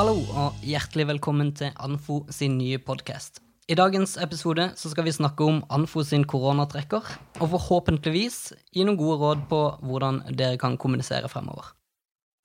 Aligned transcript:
Hallo 0.00 0.22
og 0.32 0.62
hjertelig 0.64 1.04
velkommen 1.10 1.50
til 1.52 1.74
Anfo 1.76 2.22
sin 2.32 2.54
nye 2.56 2.78
podkast. 2.80 3.42
I 3.68 3.74
dagens 3.76 4.14
episode 4.24 4.70
så 4.80 4.88
skal 4.88 5.04
vi 5.04 5.12
snakke 5.12 5.44
om 5.44 5.58
Anfo 5.68 6.00
sin 6.08 6.22
koronatrekker, 6.24 7.04
og 7.36 7.50
forhåpentligvis 7.52 8.38
gi 8.72 8.86
noen 8.88 8.96
gode 8.96 9.18
råd 9.20 9.42
på 9.50 9.58
hvordan 9.84 10.22
dere 10.38 10.56
kan 10.62 10.78
kommunisere 10.80 11.28
fremover. 11.28 11.74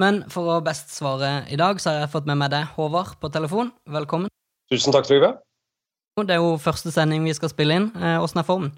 Men 0.03 0.25
for 0.33 0.51
å 0.51 0.57
best 0.65 0.91
svare 0.97 1.45
i 1.47 1.55
dag, 1.55 1.79
så 1.79 1.93
har 1.93 2.03
jeg 2.03 2.11
fått 2.17 2.27
med 2.27 2.41
meg 2.41 2.51
deg, 2.51 2.67
Håvard, 2.75 3.15
på 3.23 3.31
telefon. 3.31 3.71
Velkommen. 3.87 4.33
Tusen 4.67 4.91
takk, 4.91 5.07
Trygve. 5.07 5.31
Det 6.19 6.35
er 6.35 6.43
jo 6.43 6.57
første 6.59 6.91
sending 6.91 7.23
vi 7.23 7.37
skal 7.39 7.55
spille 7.55 7.79
inn. 7.79 7.87
Eh, 7.95 8.19
åssen 8.19 8.43
er 8.43 8.49
formen? 8.51 8.75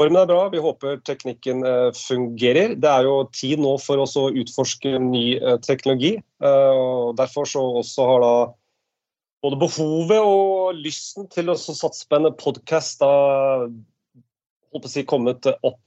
Formen 0.00 0.18
er 0.22 0.28
bra. 0.30 0.46
Vi 0.52 0.62
håper 0.62 1.02
teknikken 1.04 1.62
eh, 1.68 1.90
fungerer. 1.96 2.74
Det 2.80 2.88
er 2.88 3.06
jo 3.06 3.26
tid 3.34 3.60
nå 3.62 3.76
for 3.82 4.02
oss 4.02 4.16
å 4.18 4.30
utforske 4.30 4.96
ny 5.02 5.36
eh, 5.36 5.58
teknologi. 5.64 6.16
og 6.42 7.14
Derfor 7.20 7.48
så 7.48 7.62
også 7.82 8.08
har 8.08 8.24
da 8.24 8.34
både 9.44 9.58
behovet 9.60 10.20
og 10.22 10.78
lysten 10.78 11.28
til 11.30 11.50
å 11.50 11.58
satse 11.58 12.06
på 12.08 12.18
en 12.18 12.30
podkast 12.38 13.02
si, 14.86 15.04
kommet 15.04 15.48
opp. 15.52 15.80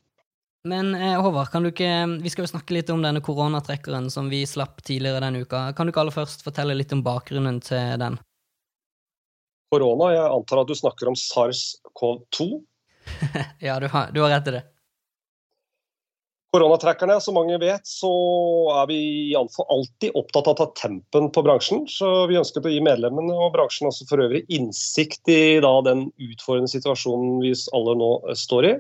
Men 0.66 0.92
Håvard, 0.96 1.52
kan 1.54 1.64
du 1.64 1.70
ikke, 1.70 1.90
vi 2.24 2.32
skal 2.34 2.48
jo 2.48 2.52
snakke 2.56 2.74
litt 2.74 2.90
om 2.90 3.04
denne 3.04 3.22
koronatrekkeren 3.24 4.10
som 4.12 4.32
vi 4.32 4.42
slapp 4.50 4.82
tidligere 4.86 5.22
denne 5.24 5.44
uka. 5.46 5.68
Kan 5.78 5.86
du 5.86 5.94
ikke 5.94 6.04
aller 6.04 6.16
først 6.16 6.46
fortelle 6.46 6.76
litt 6.78 6.94
om 6.96 7.04
bakgrunnen 7.06 7.62
til 7.64 8.00
den? 8.02 8.18
Korona, 9.74 10.12
jeg 10.14 10.26
antar 10.30 10.62
at 10.62 10.70
du 10.72 10.78
snakker 10.78 11.10
om 11.12 11.18
SARS-CoV-2? 11.20 12.48
ja, 13.68 13.80
du 13.80 13.88
har, 13.92 14.12
du 14.14 14.22
har 14.24 14.34
rett 14.36 14.48
i 14.52 14.56
det. 14.58 14.64
Koronatrackerne, 16.56 17.18
som 17.20 17.36
mange 17.36 17.58
vet, 17.60 17.84
så 17.84 18.10
er 18.78 18.86
vi 18.88 18.98
iallfall 19.34 19.66
alltid 19.76 20.16
opptatt 20.16 20.48
av 20.48 20.54
å 20.54 20.60
ta 20.62 20.68
tempen 20.80 21.28
på 21.36 21.44
bransjen. 21.44 21.82
Så 21.92 22.08
vi 22.32 22.38
ønsket 22.40 22.70
å 22.70 22.72
gi 22.72 22.80
medlemmene 22.86 23.36
og 23.36 23.52
bransjen 23.58 23.90
også 23.90 24.08
for 24.08 24.24
øvrig 24.24 24.46
innsikt 24.56 25.28
i 25.34 25.58
da, 25.64 25.74
den 25.84 26.06
utfordrende 26.16 26.72
situasjonen 26.72 27.42
vi 27.44 27.52
alle 27.76 27.98
nå 28.00 28.10
står 28.40 28.70
i. 28.70 28.74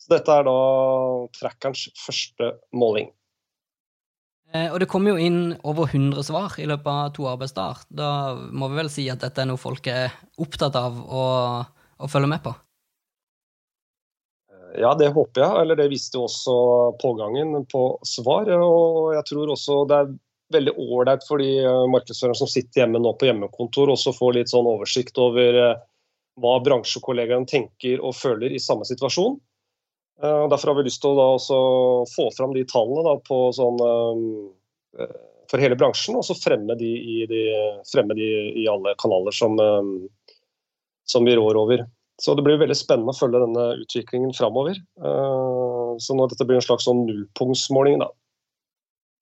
Så 0.00 0.14
dette 0.14 0.38
er 0.40 0.48
da 0.48 0.56
trackerens 1.36 1.84
første 2.00 2.54
måling. 2.72 3.12
Eh, 4.54 4.70
og 4.70 4.80
det 4.80 4.88
kommer 4.88 5.12
jo 5.12 5.28
inn 5.28 5.40
over 5.68 5.90
100 5.90 6.24
svar 6.24 6.56
i 6.62 6.68
løpet 6.70 6.92
av 6.92 7.12
to 7.16 7.28
arbeidsdager. 7.28 7.84
Da 7.92 8.10
må 8.56 8.70
vi 8.72 8.80
vel 8.80 8.92
si 8.92 9.04
at 9.12 9.20
dette 9.20 9.44
er 9.44 9.50
noe 9.50 9.60
folk 9.60 9.92
er 9.92 10.16
opptatt 10.40 10.80
av 10.80 10.96
å, 10.96 11.26
å 12.00 12.08
følge 12.08 12.30
med 12.30 12.44
på? 12.46 12.56
Ja, 14.78 14.92
det 14.98 15.08
håper 15.14 15.42
jeg. 15.42 15.62
Eller 15.62 15.78
det 15.78 15.88
visste 15.92 16.20
også 16.20 16.54
pågangen 17.02 17.64
på 17.70 17.88
svar. 18.06 18.50
Og 18.56 19.14
jeg 19.16 19.28
tror 19.30 19.52
også 19.54 19.82
det 19.90 19.98
er 19.98 20.14
veldig 20.52 20.74
ålreit 20.78 21.26
for 21.26 21.42
de 21.42 21.50
eh, 21.62 21.82
markedsførerne 21.90 22.38
som 22.38 22.50
sitter 22.50 22.84
hjemme 22.84 23.00
nå 23.02 23.12
på 23.18 23.28
hjemmekontor, 23.28 23.90
også 23.92 24.14
får 24.16 24.38
litt 24.38 24.52
sånn 24.52 24.68
oversikt 24.70 25.18
over 25.22 25.60
eh, 25.62 25.80
hva 26.42 26.54
bransjekollegaene 26.64 27.48
tenker 27.50 28.02
og 28.04 28.16
føler 28.16 28.54
i 28.54 28.62
samme 28.62 28.86
situasjon. 28.88 29.38
Eh, 30.22 30.44
derfor 30.52 30.72
har 30.72 30.78
vi 30.78 30.86
lyst 30.88 31.02
til 31.04 31.18
å 31.18 31.32
få 32.12 32.28
fram 32.36 32.54
de 32.56 32.66
tallene 32.70 33.18
sånn, 33.56 33.82
for 35.50 35.62
hele 35.62 35.78
bransjen, 35.78 36.16
og 36.18 36.24
så 36.26 36.34
fremme 36.38 36.74
de 36.78 36.88
i, 36.88 37.18
de, 37.30 37.42
fremme 37.90 38.16
de 38.18 38.30
i 38.62 38.64
alle 38.70 38.96
kanaler 39.02 39.34
som, 39.34 39.58
som 41.06 41.26
vi 41.28 41.36
rår 41.36 41.58
over. 41.60 41.84
Så 42.22 42.32
det 42.36 42.46
blir 42.46 42.60
veldig 42.60 42.76
spennende 42.78 43.12
å 43.12 43.16
følge 43.16 43.42
denne 43.42 43.64
utviklingen 43.82 44.32
framover. 44.36 44.78
Eh, 44.80 45.90
så 46.00 46.16
nå 46.16 46.28
dette 46.30 46.46
blir 46.48 46.60
en 46.60 46.64
slags 46.64 46.86
sånn 46.88 47.04
nullpunktsmåling, 47.08 48.00
da. 48.04 48.08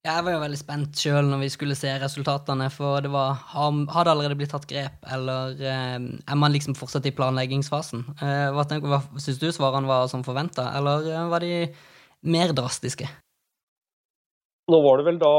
Jeg 0.04 0.20
var 0.20 0.34
jo 0.34 0.40
veldig 0.42 0.58
spent 0.60 1.00
sjøl 1.00 1.30
når 1.30 1.40
vi 1.46 1.48
skulle 1.54 1.76
se 1.78 1.88
resultatene, 1.96 2.66
for 2.68 3.00
det 3.00 3.08
var 3.08 3.38
Har 3.54 4.04
det 4.04 4.12
allerede 4.12 4.36
blitt 4.36 4.52
tatt 4.52 4.68
grep, 4.68 4.98
eller 5.08 5.56
eh, 5.56 5.96
er 5.96 6.38
man 6.38 6.52
liksom 6.52 6.76
fortsatt 6.76 7.08
i 7.08 7.14
planleggingsfasen? 7.16 8.04
Eh, 8.20 8.52
hva, 8.52 8.66
hva 8.84 9.00
Syns 9.16 9.40
du 9.40 9.48
svarene 9.48 9.88
var 9.88 10.06
som 10.12 10.22
forventa, 10.26 10.68
eller 10.76 11.08
var 11.32 11.40
de 11.40 11.72
mer 12.20 12.52
drastiske? 12.52 13.08
Nå 14.72 14.80
var 14.80 14.96
det 14.96 15.04
vel 15.04 15.18
da 15.20 15.30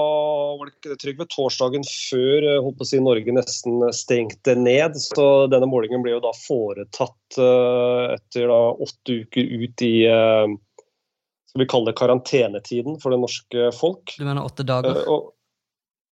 var 0.60 0.68
det 0.68 0.76
ikke 0.76 0.98
trygg 1.02 1.22
ved 1.24 1.30
torsdagen 1.34 1.86
før 1.88 2.46
eh, 2.46 2.60
holdt 2.62 2.78
på 2.78 2.86
å 2.86 2.90
si, 2.92 3.00
Norge 3.02 3.34
nesten 3.34 3.82
stengte 3.98 4.54
ned. 4.60 5.00
Så 5.02 5.26
denne 5.50 5.70
målingen 5.70 6.04
ble 6.06 6.14
jo 6.14 6.22
da 6.22 6.34
foretatt 6.38 7.40
uh, 7.42 8.14
etter 8.14 8.52
da 8.52 8.60
åtte 8.86 9.20
uker 9.26 9.50
ut 9.66 9.86
i 9.86 9.96
skal 10.06 11.64
vi 11.64 11.70
kalle 11.72 11.90
det 11.90 11.98
karantenetiden 11.98 13.00
for 13.02 13.16
det 13.16 13.22
norske 13.24 13.70
folk. 13.74 14.14
Du 14.20 14.26
mener 14.28 14.46
åtte 14.46 14.66
dager? 14.68 15.00
Og, 15.10 15.32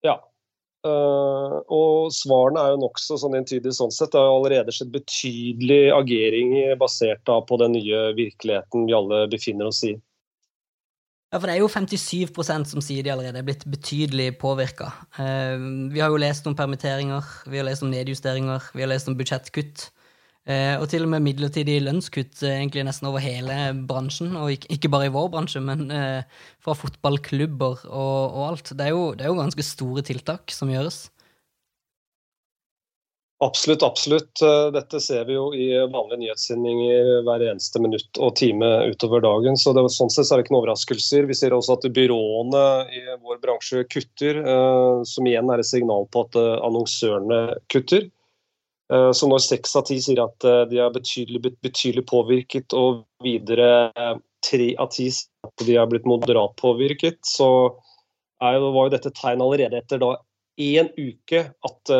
ja. 0.06 0.14
og 0.86 2.14
svarene 2.14 2.62
er 2.62 2.76
jo 2.76 2.84
nokså 2.84 3.18
sånn 3.18 3.34
entydige 3.40 3.74
sånn 3.74 3.90
sett. 3.90 4.12
Det 4.14 4.22
har 4.22 4.30
allerede 4.30 4.72
skjedd 4.72 4.94
betydelig 4.94 5.80
agering 5.96 6.54
basert 6.78 7.24
da 7.26 7.40
på 7.42 7.58
den 7.58 7.74
nye 7.74 8.04
virkeligheten 8.14 8.86
vi 8.86 8.94
alle 8.94 9.24
befinner 9.34 9.72
oss 9.72 9.82
i. 9.90 9.96
Ja, 11.32 11.38
for 11.40 11.48
det 11.48 11.54
er 11.54 11.62
jo 11.62 11.70
57% 11.72 12.68
som 12.68 12.82
sier 12.84 13.06
de 13.06 13.10
allerede 13.14 13.40
er 13.40 13.46
blitt 13.46 13.62
betydelig 13.64 14.34
påvirka. 14.36 14.90
Eh, 15.16 15.54
vi 15.88 16.02
har 16.04 16.12
jo 16.12 16.20
lest 16.20 16.44
om 16.44 16.56
permitteringer, 16.56 17.24
vi 17.48 17.56
har 17.56 17.64
lest 17.64 17.86
om 17.86 17.88
nedjusteringer, 17.88 18.66
vi 18.76 18.84
har 18.84 18.90
lest 18.92 19.08
om 19.08 19.16
budsjettkutt. 19.16 19.86
Eh, 20.44 20.74
og 20.76 20.90
til 20.92 21.06
og 21.06 21.12
med 21.14 21.24
midlertidig 21.24 21.78
lønnskutt 21.86 22.42
eh, 22.44 22.58
egentlig 22.58 22.84
nesten 22.84 23.08
over 23.08 23.24
hele 23.24 23.56
bransjen. 23.88 24.36
Og 24.36 24.68
ikke 24.68 24.92
bare 24.92 25.08
i 25.08 25.14
vår 25.14 25.32
bransje, 25.32 25.64
men 25.64 25.88
fra 26.60 26.76
fotballklubber 26.76 27.86
og, 27.88 28.20
og 28.28 28.44
alt. 28.50 28.74
Det 28.76 28.90
er, 28.90 28.92
jo, 28.92 29.14
det 29.16 29.24
er 29.24 29.32
jo 29.32 29.40
ganske 29.40 29.64
store 29.64 30.04
tiltak 30.04 30.52
som 30.52 30.68
gjøres. 30.68 31.06
Absolutt, 33.42 33.82
absolutt. 33.82 34.42
Eh, 34.42 34.70
dette 34.70 35.00
ser 35.00 35.24
vi 35.26 35.34
jo 35.34 35.48
i 35.54 35.66
vanlige 35.90 36.20
nyhetssendinger 36.20 37.08
hver 37.26 37.42
eneste 37.42 37.80
minutt 37.82 38.18
og 38.22 38.36
time 38.38 38.68
utover 38.92 39.22
dagen. 39.24 39.56
så 39.58 39.72
det, 39.74 39.82
Sånn 39.90 40.12
sett 40.14 40.30
er 40.30 40.38
det 40.38 40.44
ikke 40.44 40.54
noen 40.54 40.60
overraskelser. 40.60 41.26
Vi 41.26 41.34
ser 41.34 41.56
også 41.56 41.74
at 41.74 41.88
byråene 41.96 42.62
i 42.94 43.00
vår 43.24 43.40
bransje 43.42 43.82
kutter, 43.90 44.38
eh, 44.38 45.02
som 45.10 45.26
igjen 45.26 45.50
er 45.50 45.58
et 45.58 45.66
signal 45.66 46.06
på 46.14 46.22
at 46.22 46.38
eh, 46.38 46.58
annonsørene 46.62 47.40
kutter. 47.72 48.10
Så 48.92 49.24
når 49.24 49.40
seks 49.40 49.70
av 49.78 49.86
ti 49.88 49.94
sier 50.04 50.18
at 50.20 50.44
de 50.68 50.76
er 50.84 50.90
betydelig, 50.92 51.54
betydelig 51.64 52.02
påvirket, 52.10 52.74
og 52.76 53.06
videre 53.24 53.94
tre 54.44 54.66
av 54.76 54.90
ti 54.92 55.06
sier 55.08 55.48
at 55.48 55.64
de 55.64 55.78
er 55.80 55.88
blitt 55.88 56.04
moderat 56.04 56.52
påvirket, 56.60 57.16
så 57.24 57.46
jo, 57.72 58.68
var 58.74 58.90
jo 58.90 58.92
dette 58.92 59.14
tegn 59.16 59.40
allerede 59.40 59.80
etter 59.80 60.02
da 60.02 60.10
én 60.60 60.92
uke 60.98 61.40
at 61.70 61.94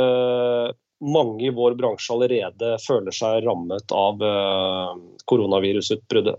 mange 1.02 1.46
i 1.46 1.54
vår 1.54 1.74
bransje 1.78 2.14
allerede 2.14 2.76
føler 2.82 3.14
seg 3.14 3.42
rammet 3.46 3.94
av 3.94 4.22
uh, 4.22 4.94
koronavirusutbruddet. 5.30 6.38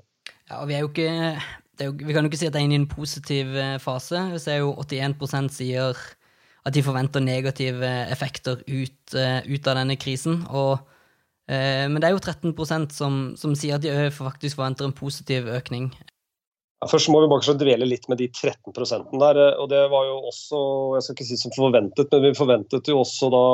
Ja, 0.49 0.61
og 0.61 0.69
vi, 0.69 0.77
er 0.77 0.83
jo 0.83 0.91
ikke, 0.91 1.09
jo, 1.83 1.91
vi 1.99 2.15
kan 2.15 2.25
jo 2.25 2.31
ikke 2.31 2.39
si 2.39 2.47
at 2.47 2.55
det 2.55 2.61
er 2.61 2.67
inne 2.67 2.77
i 2.77 2.81
en 2.81 2.89
positiv 2.91 3.53
eh, 3.57 3.77
fase. 3.81 4.19
Vi 4.33 4.41
ser 4.43 4.61
jo 4.61 4.73
81% 4.83 5.53
sier 5.55 5.99
at 6.63 6.75
de 6.75 6.83
forventer 6.83 7.23
negative 7.23 7.91
effekter 8.13 8.63
ut, 8.67 9.15
uh, 9.15 9.39
ut 9.43 9.69
av 9.69 9.79
denne 9.79 9.99
krisen. 9.99 10.43
Og, 10.51 10.79
men 11.43 11.97
det 11.99 12.07
er 12.07 12.13
jo 12.15 12.21
13 12.23 12.87
som, 12.95 13.15
som 13.35 13.55
sier 13.59 13.75
at 13.75 13.83
de 13.83 14.07
faktisk 14.15 14.55
forventer 14.55 14.87
en 14.87 14.95
positiv 14.95 15.49
økning. 15.51 15.89
Først 16.89 17.09
må 17.11 17.21
vi 17.23 17.29
bare 17.31 17.55
dvele 17.59 17.87
litt 17.87 18.07
med 18.11 18.19
de 18.21 18.29
13 18.29 18.73
der. 19.19 19.39
Eh, 19.39 19.59
og 19.61 19.69
Det 19.69 19.83
var 19.91 20.07
jo 20.07 20.17
også 20.31 20.61
jeg 20.95 21.05
skal 21.05 21.17
ikke 21.17 21.29
si 21.29 21.39
som 21.39 21.53
forventet, 21.55 22.09
men 22.11 22.25
vi 22.27 22.33
forventet 22.37 22.89
jo 22.89 22.99
også 23.01 23.29
da 23.33 23.45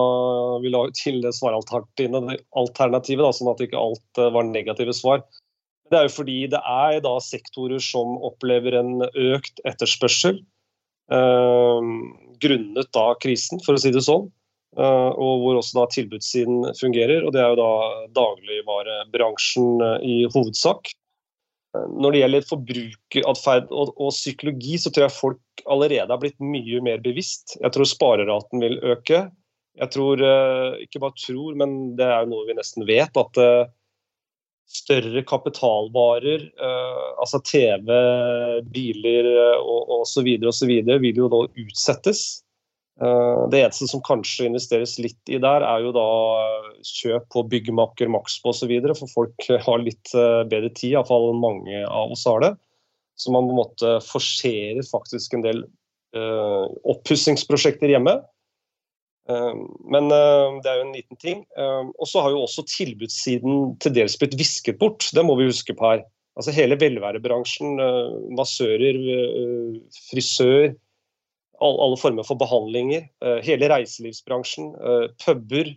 vi 0.63 0.73
la 0.73 0.85
til 0.95 1.21
svaralternativet, 1.23 3.23
da, 3.23 3.33
sånn 3.35 3.53
at 3.53 3.63
ikke 3.65 3.81
alt 3.81 4.21
eh, 4.21 4.31
var 4.35 4.47
negative 4.47 4.95
svar. 4.95 5.23
Det 5.89 5.97
er 5.97 6.05
jo 6.05 6.17
fordi 6.19 6.39
det 6.51 6.61
er 6.61 6.99
da 7.01 7.15
sektorer 7.23 7.81
som 7.81 8.19
opplever 8.21 8.77
en 8.77 9.07
økt 9.07 9.63
etterspørsel 9.65 10.37
eh, 10.37 11.93
grunnet 12.43 12.91
da 12.95 13.07
krisen, 13.23 13.63
for 13.65 13.75
å 13.75 13.81
si 13.81 13.93
det 13.95 14.05
sånn. 14.05 14.29
Eh, 14.77 15.11
og 15.17 15.41
hvor 15.41 15.59
også 15.59 15.81
da 15.81 15.89
tilbudssiden 15.95 16.71
fungerer. 16.79 17.25
og 17.25 17.33
Det 17.33 17.41
er 17.41 17.55
jo 17.55 17.61
da 17.63 17.73
dagligvarebransjen 18.19 20.03
i 20.05 20.21
hovedsak. 20.29 20.93
Når 21.77 22.13
det 22.13 22.21
gjelder 22.23 22.45
forbrukeratferd 22.49 23.67
og, 23.69 23.91
og, 23.93 24.13
psykologi, 24.15 24.77
så 24.81 24.89
tror 24.89 25.05
jeg 25.05 25.17
folk 25.17 25.63
allerede 25.69 26.09
har 26.09 26.21
blitt 26.21 26.39
mye 26.41 26.79
mer 26.85 27.01
bevisst. 27.03 27.59
Jeg 27.59 27.73
tror 27.75 27.89
spareraten 27.89 28.63
vil 28.63 28.79
øke. 28.81 29.27
Jeg 29.79 29.93
tror, 29.93 30.23
eh, 30.25 30.79
ikke 30.85 31.01
bare 31.03 31.19
tror, 31.19 31.53
men 31.59 31.75
det 31.99 32.07
er 32.09 32.25
noe 32.27 32.47
vi 32.47 32.57
nesten 32.57 32.87
vet, 32.89 33.15
at 33.21 33.39
eh, 33.39 33.69
større 34.69 35.23
kapitalvarer, 35.29 36.47
eh, 36.49 37.05
altså 37.21 37.39
TV, 37.45 37.93
biler 38.73 39.29
og 39.61 39.93
osv., 40.01 40.33
osv., 40.49 40.73
vil 41.05 41.21
jo 41.21 41.29
da 41.31 41.45
utsettes. 41.47 42.41
Eh, 42.99 43.41
det 43.51 43.61
eneste 43.61 43.87
som 43.87 44.01
kanskje 44.03 44.49
investeres 44.49 44.97
litt 44.99 45.31
i 45.31 45.39
der, 45.39 45.63
er 45.63 45.85
jo 45.85 45.93
da 45.95 46.07
kjøp 46.83 47.29
på 47.31 47.45
byggmakker, 47.53 48.11
Maxbo 48.11 48.51
osv. 48.51 48.73
For 48.91 49.11
folk 49.13 49.47
har 49.67 49.85
litt 49.85 50.11
eh, 50.17 50.41
bedre 50.51 50.71
tid, 50.73 50.97
iallfall 50.97 51.31
mange 51.39 51.85
av 51.87 52.11
oss 52.15 52.25
har 52.27 52.43
det. 52.43 52.53
Så 53.19 53.31
man 53.35 53.47
på 53.47 53.55
en 53.55 53.61
måte 53.61 53.93
forserer 54.07 54.83
faktisk 54.87 55.33
en 55.35 55.43
del 55.43 55.65
uh, 56.15 56.71
oppussingsprosjekter 56.87 57.91
hjemme. 57.91 58.13
Men 59.27 60.07
det 60.07 60.69
er 60.71 60.77
jo 60.79 60.85
en 60.85 60.93
liten 60.95 61.19
ting. 61.19 61.41
Og 61.59 62.07
så 62.07 62.23
har 62.23 62.31
jo 62.31 62.45
også 62.45 62.63
tilbudssiden 62.71 63.75
til 63.83 63.93
dels 63.93 64.15
blitt 64.17 64.37
visket 64.39 64.79
bort. 64.79 65.03
Det 65.13 65.25
må 65.27 65.35
vi 65.37 65.49
huske 65.51 65.75
på 65.75 65.83
her. 65.83 66.05
Altså 66.39 66.55
Hele 66.55 66.79
velværebransjen, 66.79 67.75
massører, 68.39 69.03
frisør, 70.07 70.71
alle 71.65 71.99
former 71.99 72.25
for 72.27 72.39
behandlinger. 72.39 73.05
Hele 73.45 73.69
reiselivsbransjen, 73.71 74.71
puber. 75.23 75.73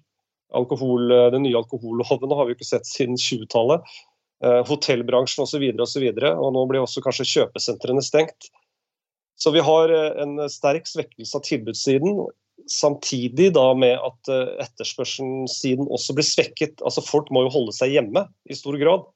Alkohol, 0.52 1.11
den 1.32 1.46
nye 1.46 1.58
alkoholloven 1.58 2.34
har 2.37 2.49
vi 2.49 2.55
ikke 2.56 2.69
sett 2.69 2.87
siden 2.87 3.17
20-tallet. 3.19 3.84
Hotellbransjen 4.69 5.46
osv. 5.46 5.64
Og, 5.73 5.87
så 5.88 6.02
videre, 6.02 6.34
og, 6.37 6.50
og 6.50 6.56
nå 6.56 6.64
blir 6.70 6.84
også 6.84 7.02
kanskje 7.05 7.29
kjøpesentrene 7.31 8.05
stengt. 8.05 8.52
Så 9.43 9.50
vi 9.50 9.62
har 9.64 9.90
eh, 9.90 10.23
en 10.23 10.38
sterk 10.50 10.87
svekkelse 10.87 11.38
av 11.38 11.44
tilbudssiden, 11.46 12.20
samtidig 12.70 13.50
da 13.56 13.64
med 13.75 13.96
at 13.99 14.31
eh, 14.31 14.52
etterspørselssiden 14.62 15.88
også 15.90 16.14
blir 16.19 16.29
svekket. 16.29 16.82
Altså 16.87 17.05
Folk 17.05 17.32
må 17.34 17.46
jo 17.46 17.55
holde 17.56 17.75
seg 17.75 17.96
hjemme 17.96 18.26
i 18.46 18.58
stor 18.58 18.79
grad, 18.81 19.08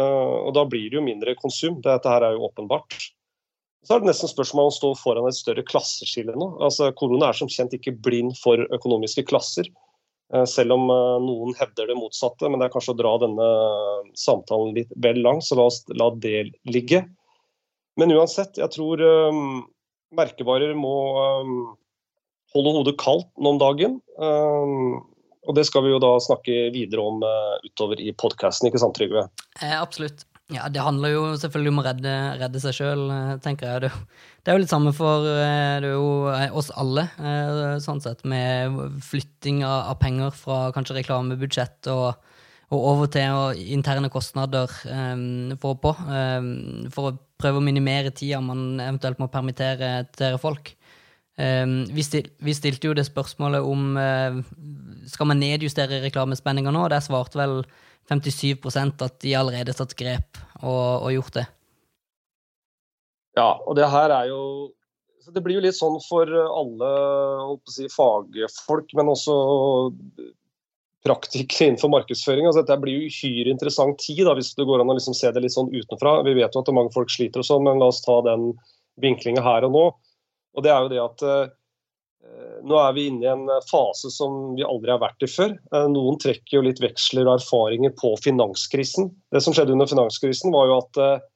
eh, 0.00 0.36
og 0.40 0.54
da 0.56 0.64
blir 0.68 0.88
det 0.88 1.00
jo 1.00 1.04
mindre 1.04 1.36
konsum. 1.40 1.82
Dette 1.84 2.14
her 2.14 2.24
er 2.24 2.38
jo 2.38 2.48
åpenbart. 2.48 2.96
Så 3.88 3.96
er 3.96 4.02
det 4.02 4.10
nesten 4.10 4.28
spørsmål 4.28 4.66
om 4.66 4.70
å 4.70 4.76
stå 4.76 4.92
foran 5.00 5.26
et 5.30 5.38
større 5.38 5.64
klasseskille 5.64 6.34
nå. 6.36 6.50
Altså 6.60 6.90
Korona 6.92 7.30
er 7.30 7.38
som 7.38 7.48
kjent 7.48 7.72
ikke 7.78 7.96
blind 8.04 8.34
for 8.36 8.60
økonomiske 8.76 9.24
klasser, 9.30 9.70
selv 10.44 10.74
om 10.76 10.90
noen 11.24 11.56
hevder 11.56 11.88
det 11.88 11.96
motsatte. 11.96 12.50
Men 12.52 12.60
det 12.60 12.68
er 12.68 12.74
kanskje 12.74 12.92
å 12.92 12.98
dra 12.98 13.14
denne 13.22 13.46
samtalen 14.20 14.74
litt 14.76 14.92
vel 15.00 15.22
langt, 15.24 15.46
så 15.48 15.56
la 15.56 15.70
oss 15.70 15.80
la 15.96 16.10
det 16.20 16.50
ligge. 16.68 17.06
Men 17.98 18.14
uansett, 18.14 18.58
jeg 18.60 18.70
tror 18.76 19.02
um, 19.02 19.62
merkevarer 20.14 20.74
må 20.78 20.94
um, 21.42 21.54
holde 22.54 22.74
hodet 22.76 22.98
kaldt 23.00 23.30
nå 23.36 23.56
om 23.56 23.60
dagen. 23.60 23.96
Um, 24.22 25.00
og 25.48 25.56
det 25.56 25.64
skal 25.66 25.86
vi 25.86 25.90
jo 25.94 26.00
da 26.02 26.12
snakke 26.22 26.68
videre 26.74 27.02
om 27.02 27.24
uh, 27.24 27.56
utover 27.66 27.98
i 27.98 28.12
podkasten, 28.14 28.70
ikke 28.70 28.82
sant 28.84 28.94
Trygve? 28.98 29.26
Eh, 29.58 29.74
absolutt. 29.74 30.27
Ja, 30.48 30.68
Det 30.72 30.80
handler 30.80 31.12
jo 31.12 31.24
selvfølgelig 31.36 31.72
om 31.74 31.80
å 31.82 31.84
redde, 31.84 32.12
redde 32.40 32.60
seg 32.62 32.76
sjøl, 32.78 33.02
eh, 33.12 33.34
tenker 33.44 33.68
jeg. 33.68 33.82
Det, 33.84 33.90
det, 34.40 34.48
er 34.48 34.56
jo 34.56 34.62
litt 34.62 34.72
samme 34.72 34.94
for 34.96 35.26
eh, 35.28 35.84
jo, 35.84 36.06
eh, 36.32 36.48
oss 36.56 36.70
alle, 36.72 37.04
sånn 37.84 38.00
sett, 38.00 38.24
med 38.24 38.78
flytting 39.04 39.60
av, 39.60 39.90
av 39.92 39.98
penger 40.00 40.32
fra 40.32 40.62
kanskje 40.72 41.02
reklamebudsjett 41.02 41.92
og 41.92 42.24
og 42.68 42.84
over 42.84 43.08
til 43.08 43.60
interne 43.72 44.10
kostnader 44.12 44.68
um, 44.92 45.54
for, 45.60 45.78
på, 45.80 45.94
um, 46.04 46.88
for, 46.92 47.08
å 47.08 47.40
prøve 47.40 47.62
å 47.62 47.64
minimere 47.64 48.12
tida 48.12 48.42
man 48.44 48.76
eventuelt 48.76 49.20
må 49.22 49.30
permittere 49.32 50.02
til 50.12 50.36
folk. 50.42 50.74
Um, 51.38 51.86
vi, 51.94 52.04
stil, 52.04 52.28
vi, 52.44 52.52
stilte 52.56 52.90
jo 52.90 52.96
det 52.98 53.06
spørsmålet 53.08 53.64
om 53.64 53.96
uh, 53.96 54.40
skal 55.08 55.30
man 55.30 55.40
nedjustere 55.40 56.02
reklamespenninga 56.04 56.74
nå. 56.74 56.84
Der 56.92 57.04
svarte 57.04 57.40
vel 57.40 57.62
57% 58.10 59.04
at 59.04 59.20
de 59.24 59.36
allerede 59.36 59.72
har 59.72 59.78
tatt 59.78 59.96
grep 59.98 60.40
og, 60.62 61.04
og, 61.04 61.10
gjort 61.12 61.38
det. 61.40 61.46
Ja, 63.38 63.52
og 63.64 63.76
det 63.78 63.86
her 63.92 64.10
er 64.10 64.32
jo 64.32 64.42
Det 65.28 65.42
blir 65.44 65.58
jo 65.58 65.62
litt 65.62 65.76
sånn 65.76 65.98
for 66.00 66.30
alle 66.32 66.90
si, 67.68 67.84
fagfolk, 67.92 68.94
men 68.96 69.10
også 69.12 69.34
praktikere 71.04 71.68
innenfor 71.68 71.92
markedsføring. 71.92 72.48
Altså, 72.48 72.62
dette 72.64 72.80
blir 72.80 72.96
jo 72.96 73.10
uhyre 73.12 73.52
interessant 73.52 74.00
tid, 74.00 74.24
da, 74.26 74.34
hvis 74.38 74.54
det 74.56 74.66
går 74.68 74.82
an 74.82 74.90
å 74.92 74.96
liksom 74.96 75.16
se 75.16 75.30
det 75.32 75.44
litt 75.44 75.54
sånn 75.54 75.70
utenfra. 75.74 76.22
Vi 76.26 76.34
vet 76.38 76.56
jo 76.56 76.64
at 76.64 76.72
mange 76.74 76.94
folk 76.96 77.12
sliter 77.12 77.44
og 77.44 77.48
sånn, 77.48 77.64
men 77.68 77.82
la 77.82 77.90
oss 77.92 78.00
ta 78.04 78.18
den 78.26 78.50
vinklinga 79.04 79.44
her 79.44 79.68
og 79.68 79.74
nå. 79.76 79.84
Og 80.56 80.64
det 80.64 80.72
er 80.72 80.84
jo 80.84 80.92
det 80.92 81.02
at 81.04 81.24
eh, 81.28 81.50
nå 82.68 82.78
er 82.82 82.92
vi 82.96 83.06
inne 83.08 83.24
i 83.24 83.30
en 83.30 83.46
fase 83.70 84.10
som 84.14 84.54
vi 84.58 84.66
aldri 84.66 84.92
har 84.94 85.02
vært 85.02 85.24
i 85.24 85.30
før. 85.30 85.56
Eh, 85.72 85.88
noen 85.92 86.20
trekker 86.22 86.58
jo 86.58 86.66
litt 86.66 86.82
veksler 86.82 87.26
og 87.26 87.38
erfaringer 87.38 87.94
på 87.98 88.14
finanskrisen. 88.24 89.10
Det 89.34 89.42
som 89.44 89.56
skjedde 89.56 89.76
under 89.76 89.90
finanskrisen, 89.90 90.54
var 90.54 90.70
jo 90.70 90.78
at 90.82 91.02
eh, 91.04 91.26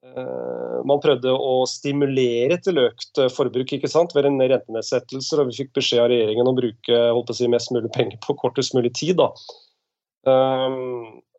Eh, 0.00 0.76
man 0.88 1.00
prøvde 1.04 1.32
å 1.32 1.66
stimulere 1.68 2.56
til 2.64 2.80
økt 2.80 3.18
eh, 3.20 3.28
forbruk 3.32 3.74
ikke 3.76 3.90
sant? 3.90 4.14
ved 4.16 4.28
en 4.30 4.40
rentenedsettelser, 4.40 5.42
og 5.42 5.50
vi 5.50 5.58
fikk 5.60 5.74
beskjed 5.76 6.04
av 6.06 6.08
regjeringen 6.12 6.48
om 6.48 6.54
å 6.54 6.60
bruke 6.60 7.00
holdt 7.12 7.32
å 7.34 7.36
si, 7.36 7.48
mest 7.52 7.72
mulig 7.74 7.92
penger 7.96 8.16
på 8.24 8.36
kortest 8.40 8.76
mulig 8.76 8.94
tid. 8.96 9.20
Da. 9.20 9.28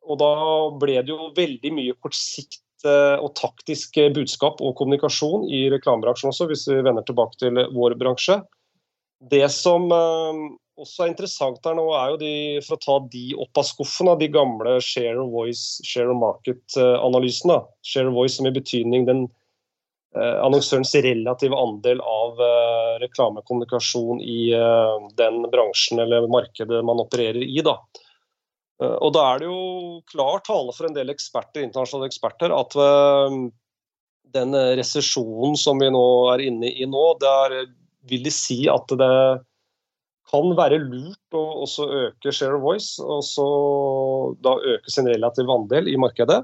Og 0.02 0.18
da 0.18 0.34
ble 0.82 1.00
det 1.02 1.14
jo 1.14 1.32
veldig 1.38 1.72
mye 1.74 1.98
kortsikt 2.02 2.62
og 2.82 3.28
taktisk 3.38 4.00
budskap 4.16 4.62
og 4.66 4.74
kommunikasjon 4.80 5.44
i 5.54 5.68
reklamebransjen 5.70 6.32
også, 6.32 6.48
hvis 6.50 6.66
vi 6.70 6.80
vender 6.82 7.06
tilbake 7.06 7.38
til 7.38 7.60
vår 7.76 7.94
bransje. 8.00 8.40
Det 9.29 9.45
som 9.53 9.91
også 10.81 11.06
er 11.06 11.12
interessant 11.12 11.68
her 11.68 11.75
nå, 11.77 11.85
er 11.95 12.13
jo 12.13 12.19
de, 12.21 12.33
for 12.65 12.77
å 12.77 12.81
ta 12.81 12.97
de 13.13 13.25
opp 13.41 13.62
av 13.62 13.68
skuffen, 13.68 14.09
de 14.19 14.29
gamle 14.31 14.77
share 14.83 15.19
of 15.21 15.31
voice, 15.33 15.81
share 15.88 16.12
of 16.12 16.19
market-analysene. 16.21 17.59
Share 17.85 18.09
of 18.09 18.18
voice 18.18 18.38
som 18.38 18.50
i 18.50 18.53
betydning 18.56 19.06
den 19.09 19.25
eh, 20.15 20.38
annonsørens 20.41 20.94
relative 21.06 21.57
andel 21.57 22.01
av 22.06 22.41
eh, 22.45 22.94
reklamekommunikasjon 23.06 24.23
i 24.25 24.39
eh, 24.57 25.09
den 25.19 25.44
bransjen 25.53 26.01
eller 26.03 26.29
markedet 26.31 26.81
man 26.88 27.03
opererer 27.03 27.44
i. 27.45 27.59
Da. 27.65 27.77
Eh, 28.81 28.97
og 28.97 29.13
da 29.18 29.27
er 29.33 29.44
det 29.44 29.51
jo 29.51 30.01
klar 30.12 30.41
tale 30.47 30.75
for 30.77 30.89
en 30.89 30.97
del 30.97 31.13
eksperter, 31.13 31.65
internasjonale 31.65 32.09
eksperter 32.12 32.56
at 32.56 32.79
eh, 32.79 33.38
den 34.31 34.56
resesjonen 34.79 35.57
som 35.59 35.81
vi 35.83 35.91
nå 35.91 36.07
er 36.31 36.47
inne 36.47 36.69
i 36.71 36.88
nå, 36.88 37.06
der 37.19 37.65
vil 38.09 38.24
de 38.25 38.33
si 38.33 38.63
at 38.71 38.92
det 38.98 39.15
kan 40.31 40.53
være 40.56 40.80
lurt 40.80 41.36
å 41.36 41.42
også 41.65 41.88
øke 42.06 42.33
share 42.33 42.56
of 42.56 42.63
voice, 42.63 42.95
og 43.03 43.24
så 43.25 43.48
da 44.44 44.56
øke 44.75 44.94
sin 44.94 45.09
relative 45.09 45.51
andel 45.51 45.89
i 45.92 45.98
markedet. 46.00 46.39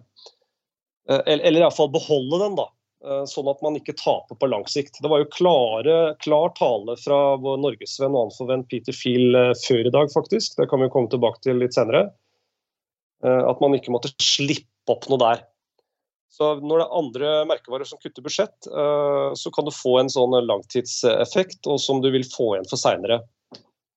Eller, 1.07 1.45
eller 1.47 1.63
iallfall 1.63 1.93
beholde 1.93 2.41
den, 2.41 2.57
da, 2.59 2.65
eh, 3.07 3.23
sånn 3.31 3.47
at 3.47 3.61
man 3.63 3.77
ikke 3.79 3.95
taper 3.95 4.35
på 4.35 4.49
lang 4.51 4.65
sikt. 4.67 4.99
Det 4.99 5.11
var 5.11 5.23
jo 5.23 5.29
klare, 5.31 5.97
klar 6.23 6.51
tale 6.57 6.97
fra 6.99 7.37
vår 7.39 7.61
norgesvenn 7.63 8.11
og 8.11 8.27
anforvenn 8.27 8.65
Peter 8.67 8.95
Fiel 8.95 9.37
eh, 9.39 9.53
før 9.63 9.87
i 9.87 9.93
dag, 9.95 10.11
faktisk. 10.11 10.57
Det 10.59 10.67
kan 10.67 10.83
vi 10.83 10.91
komme 10.91 11.11
tilbake 11.13 11.39
til 11.47 11.63
litt 11.63 11.77
senere. 11.77 12.09
At 13.25 13.57
man 13.63 13.73
ikke 13.73 13.89
måtte 13.89 14.11
slippe 14.21 14.93
opp 14.93 15.07
noe 15.09 15.17
der. 15.17 15.39
Så 16.33 16.57
Når 16.59 16.81
det 16.81 16.85
er 16.85 16.97
andre 16.99 17.29
merkevarer 17.49 17.87
som 17.87 17.99
kutter 18.03 18.21
budsjett, 18.21 18.67
så 18.67 19.51
kan 19.55 19.65
du 19.65 19.71
få 19.73 19.93
en 20.01 20.09
sånn 20.11 20.35
langtidseffekt, 20.45 21.61
og 21.71 21.79
som 21.81 22.01
du 22.03 22.11
vil 22.13 22.27
få 22.27 22.51
igjen 22.51 22.67
for 22.69 22.77
seinere. 22.77 23.21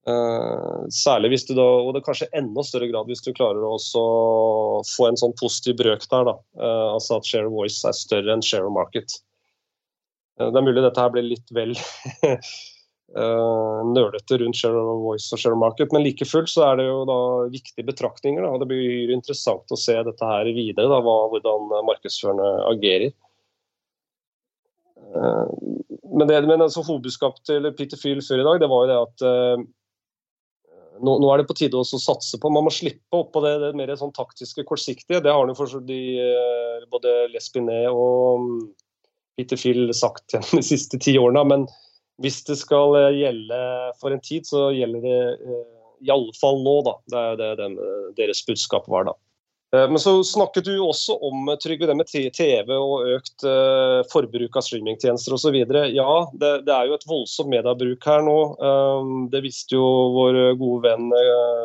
Uh, 0.08 0.86
særlig 0.88 1.34
hvis 1.34 1.42
du 1.44 1.52
da, 1.58 1.64
og 1.64 1.92
det 1.92 2.00
er 2.00 2.06
kanskje 2.06 2.30
enda 2.38 2.62
større 2.64 2.86
grad 2.88 3.10
hvis 3.10 3.20
du 3.20 3.34
klarer 3.36 3.60
å 3.68 3.74
få 4.88 5.08
en 5.10 5.18
sånn 5.20 5.34
positiv 5.36 5.76
brøk 5.82 6.06
der. 6.08 6.30
da, 6.30 6.36
uh, 6.62 6.86
altså 6.96 7.18
At 7.18 7.28
share 7.28 7.50
of 7.50 7.56
voice 7.58 7.84
er 7.84 7.96
større 7.96 8.32
enn 8.32 8.44
share 8.44 8.64
of 8.64 8.72
market. 8.74 9.20
Det 10.40 10.56
er 10.56 10.64
mulig 10.64 10.80
dette 10.80 11.02
her 11.02 11.12
blir 11.12 11.26
litt 11.26 11.52
vel 11.52 11.74
nølete 13.10 14.36
rundt 14.38 14.54
share 14.54 14.78
of 14.78 15.00
voice 15.02 15.32
og 15.34 15.40
share 15.42 15.56
of 15.56 15.58
market, 15.58 15.90
men 15.90 16.04
like 16.04 16.26
fullt 16.28 16.52
så 16.52 16.62
er 16.68 16.76
det 16.78 16.84
jo 16.86 17.00
da 17.08 17.16
viktige 17.50 17.86
betraktninger. 17.88 18.44
Da, 18.46 18.60
Det 18.62 18.68
blir 18.70 19.10
interessant 19.14 19.72
å 19.74 19.78
se 19.78 19.96
dette 20.06 20.28
her 20.30 20.50
videre, 20.54 20.86
da, 20.86 21.00
hva, 21.02 21.16
hvordan 21.32 21.72
markedsførerne 21.88 22.52
agerer. 22.70 23.10
Men, 25.10 26.26
det, 26.28 26.38
men 26.46 26.62
altså, 26.62 26.84
hovedbudskapet 26.86 27.42
til 27.50 27.66
Peter 27.74 27.98
Field 27.98 28.22
før 28.22 28.44
i 28.44 28.46
dag 28.46 28.62
det 28.62 28.70
var 28.70 28.84
jo 28.84 28.90
det 28.92 29.00
at 29.00 29.28
nå, 31.00 31.16
nå, 31.22 31.28
er 31.32 31.40
det 31.40 31.48
på 31.48 31.56
tide 31.56 31.78
å 31.78 31.86
satse 31.86 32.38
på 32.40 32.50
Man 32.52 32.66
må 32.66 32.72
slippe 32.74 33.16
opp 33.16 33.32
på 33.34 33.42
det, 33.44 33.54
det 33.62 33.72
mer 33.78 33.92
sånn 33.98 34.14
taktiske, 34.16 34.64
kortsiktige. 34.68 35.22
Det 35.24 35.32
har 35.32 35.48
de, 35.88 36.00
eh, 36.20 36.88
både 36.92 37.14
Lespiné 37.32 37.82
og 37.90 38.44
mm, 38.44 38.58
Peter 39.38 39.60
Phil 39.60 39.94
sagt 39.96 40.36
de 40.36 40.64
siste 40.66 41.00
ti 41.00 41.16
årene. 41.20 41.44
Men 41.48 41.66
hvis 42.20 42.42
det 42.48 42.58
skal 42.60 42.96
eh, 42.98 43.16
gjelde 43.22 43.58
for 44.00 44.12
en 44.12 44.22
tid, 44.22 44.46
så 44.48 44.68
gjelder 44.76 45.04
det 45.04 45.18
iallfall 45.20 45.66
i 46.00 46.12
alle 46.14 46.36
fall 46.40 46.62
nå. 46.64 46.76
da. 46.86 46.94
Det 47.12 47.24
er 47.24 47.58
det, 47.60 47.72
deres 48.16 48.44
budskap 48.46 48.88
var 48.92 49.08
da. 49.08 49.14
Eh, 49.76 49.86
men 49.88 50.00
så 50.02 50.14
snakket 50.26 50.68
du 50.68 50.74
også 50.84 51.16
om 51.30 51.48
eh, 51.48 51.58
Trygve, 51.62 51.88
det 51.88 51.96
med 51.96 52.12
TV 52.12 52.74
og 52.76 53.08
økt 53.16 53.46
forbruk 54.12 54.60
av 54.60 54.66
streamingtjenester 54.66 55.36
osv. 55.36 55.56
Ja, 55.96 56.12
det, 56.32 56.52
det, 56.68 56.76
er 56.76 56.90
jo 56.90 56.98
et 56.98 57.08
voldsomt 57.08 57.52
mediebruk 57.52 58.08
her 58.12 58.24
nå. 58.26 58.38
Det 59.32 59.44
visste 59.46 59.78
jo 59.78 59.88
vår 60.16 60.42
gode 60.60 60.90
venn 60.90 61.10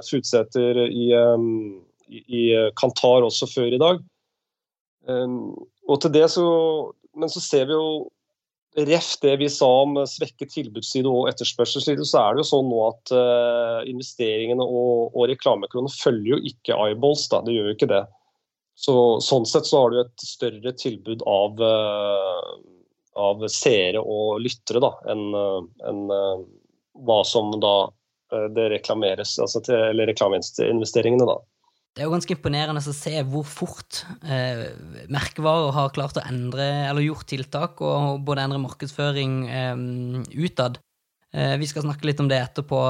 Futsæter 0.07 0.85
i, 0.87 1.09
i, 2.15 2.43
Kantar 2.79 3.27
også 3.27 3.51
før 3.51 3.75
i 3.75 3.81
dag. 3.81 4.03
Og 5.85 5.99
til 6.01 6.13
det 6.15 6.25
så, 6.33 6.45
Men 7.13 7.29
så 7.29 7.43
ser 7.43 7.67
vi 7.69 7.75
jo 7.75 8.07
Ref 8.75 9.13
det 9.21 9.37
vi 9.39 9.47
sa 9.49 9.67
om 9.85 9.95
svekket 10.09 10.51
tilbudsside 10.51 11.07
og 11.07 11.29
etterspørselsside, 11.29 12.03
så 12.03 12.19
er 12.19 12.35
det 12.35 12.43
jo 12.43 12.49
sånn 12.49 12.67
nå 12.67 12.81
at 12.89 13.13
uh, 13.15 13.79
investeringene 13.87 14.65
og, 14.65 15.15
og 15.15 15.29
reklamekronene 15.31 15.93
følger 15.95 16.33
jo 16.33 16.39
ikke 16.51 16.75
eyeballs. 16.75 17.23
Da. 17.31 17.39
Det 17.45 17.55
gjør 17.55 17.69
jo 17.71 17.75
ikke 17.77 17.91
det. 17.93 18.01
Så, 18.75 18.95
sånn 19.23 19.47
sett 19.47 19.69
så 19.69 19.85
har 19.85 19.93
du 19.93 20.01
et 20.01 20.27
større 20.27 20.75
tilbud 20.75 21.23
av, 21.23 21.63
uh, 21.63 22.51
av 23.15 23.47
seere 23.47 24.03
og 24.03 24.43
lyttere 24.43 24.83
da, 24.83 24.91
enn 25.13 25.23
en, 25.87 26.03
hva 27.07 27.21
som 27.27 27.55
da 27.63 27.77
det 28.51 28.65
reklameres, 28.73 29.37
altså 29.39 29.61
til, 29.63 29.77
eller 29.93 30.09
reklameinvesteringene, 30.09 31.27
da. 31.29 31.37
Det 31.95 32.03
er 32.03 32.09
jo 32.09 32.11
ganske 32.11 32.35
imponerende 32.35 32.81
å 32.83 32.93
se 32.93 33.21
hvor 33.31 33.45
fort 33.47 34.01
eh, 34.27 34.65
merkevarer 35.07 35.71
har 35.77 35.93
klart 35.95 36.17
å 36.19 36.25
endre, 36.27 36.65
eller 36.89 37.05
gjort 37.05 37.29
tiltak, 37.31 37.79
og 37.79 38.25
både 38.27 38.43
endre 38.43 38.59
markedsføring 38.59 39.37
eh, 39.47 39.85
utad. 40.43 40.81
Eh, 41.31 41.55
vi 41.61 41.69
skal 41.71 41.85
snakke 41.85 42.09
litt 42.09 42.19
om 42.19 42.27
det 42.27 42.41
etterpå, 42.43 42.81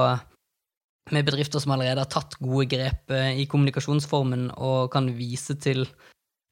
med 1.14 1.22
bedrifter 1.22 1.62
som 1.62 1.76
allerede 1.76 2.02
har 2.02 2.10
tatt 2.10 2.34
gode 2.42 2.66
grep 2.74 3.14
eh, 3.14 3.38
i 3.38 3.46
kommunikasjonsformen 3.46 4.48
og 4.56 4.90
kan 4.90 5.06
vise 5.14 5.54
til 5.62 5.86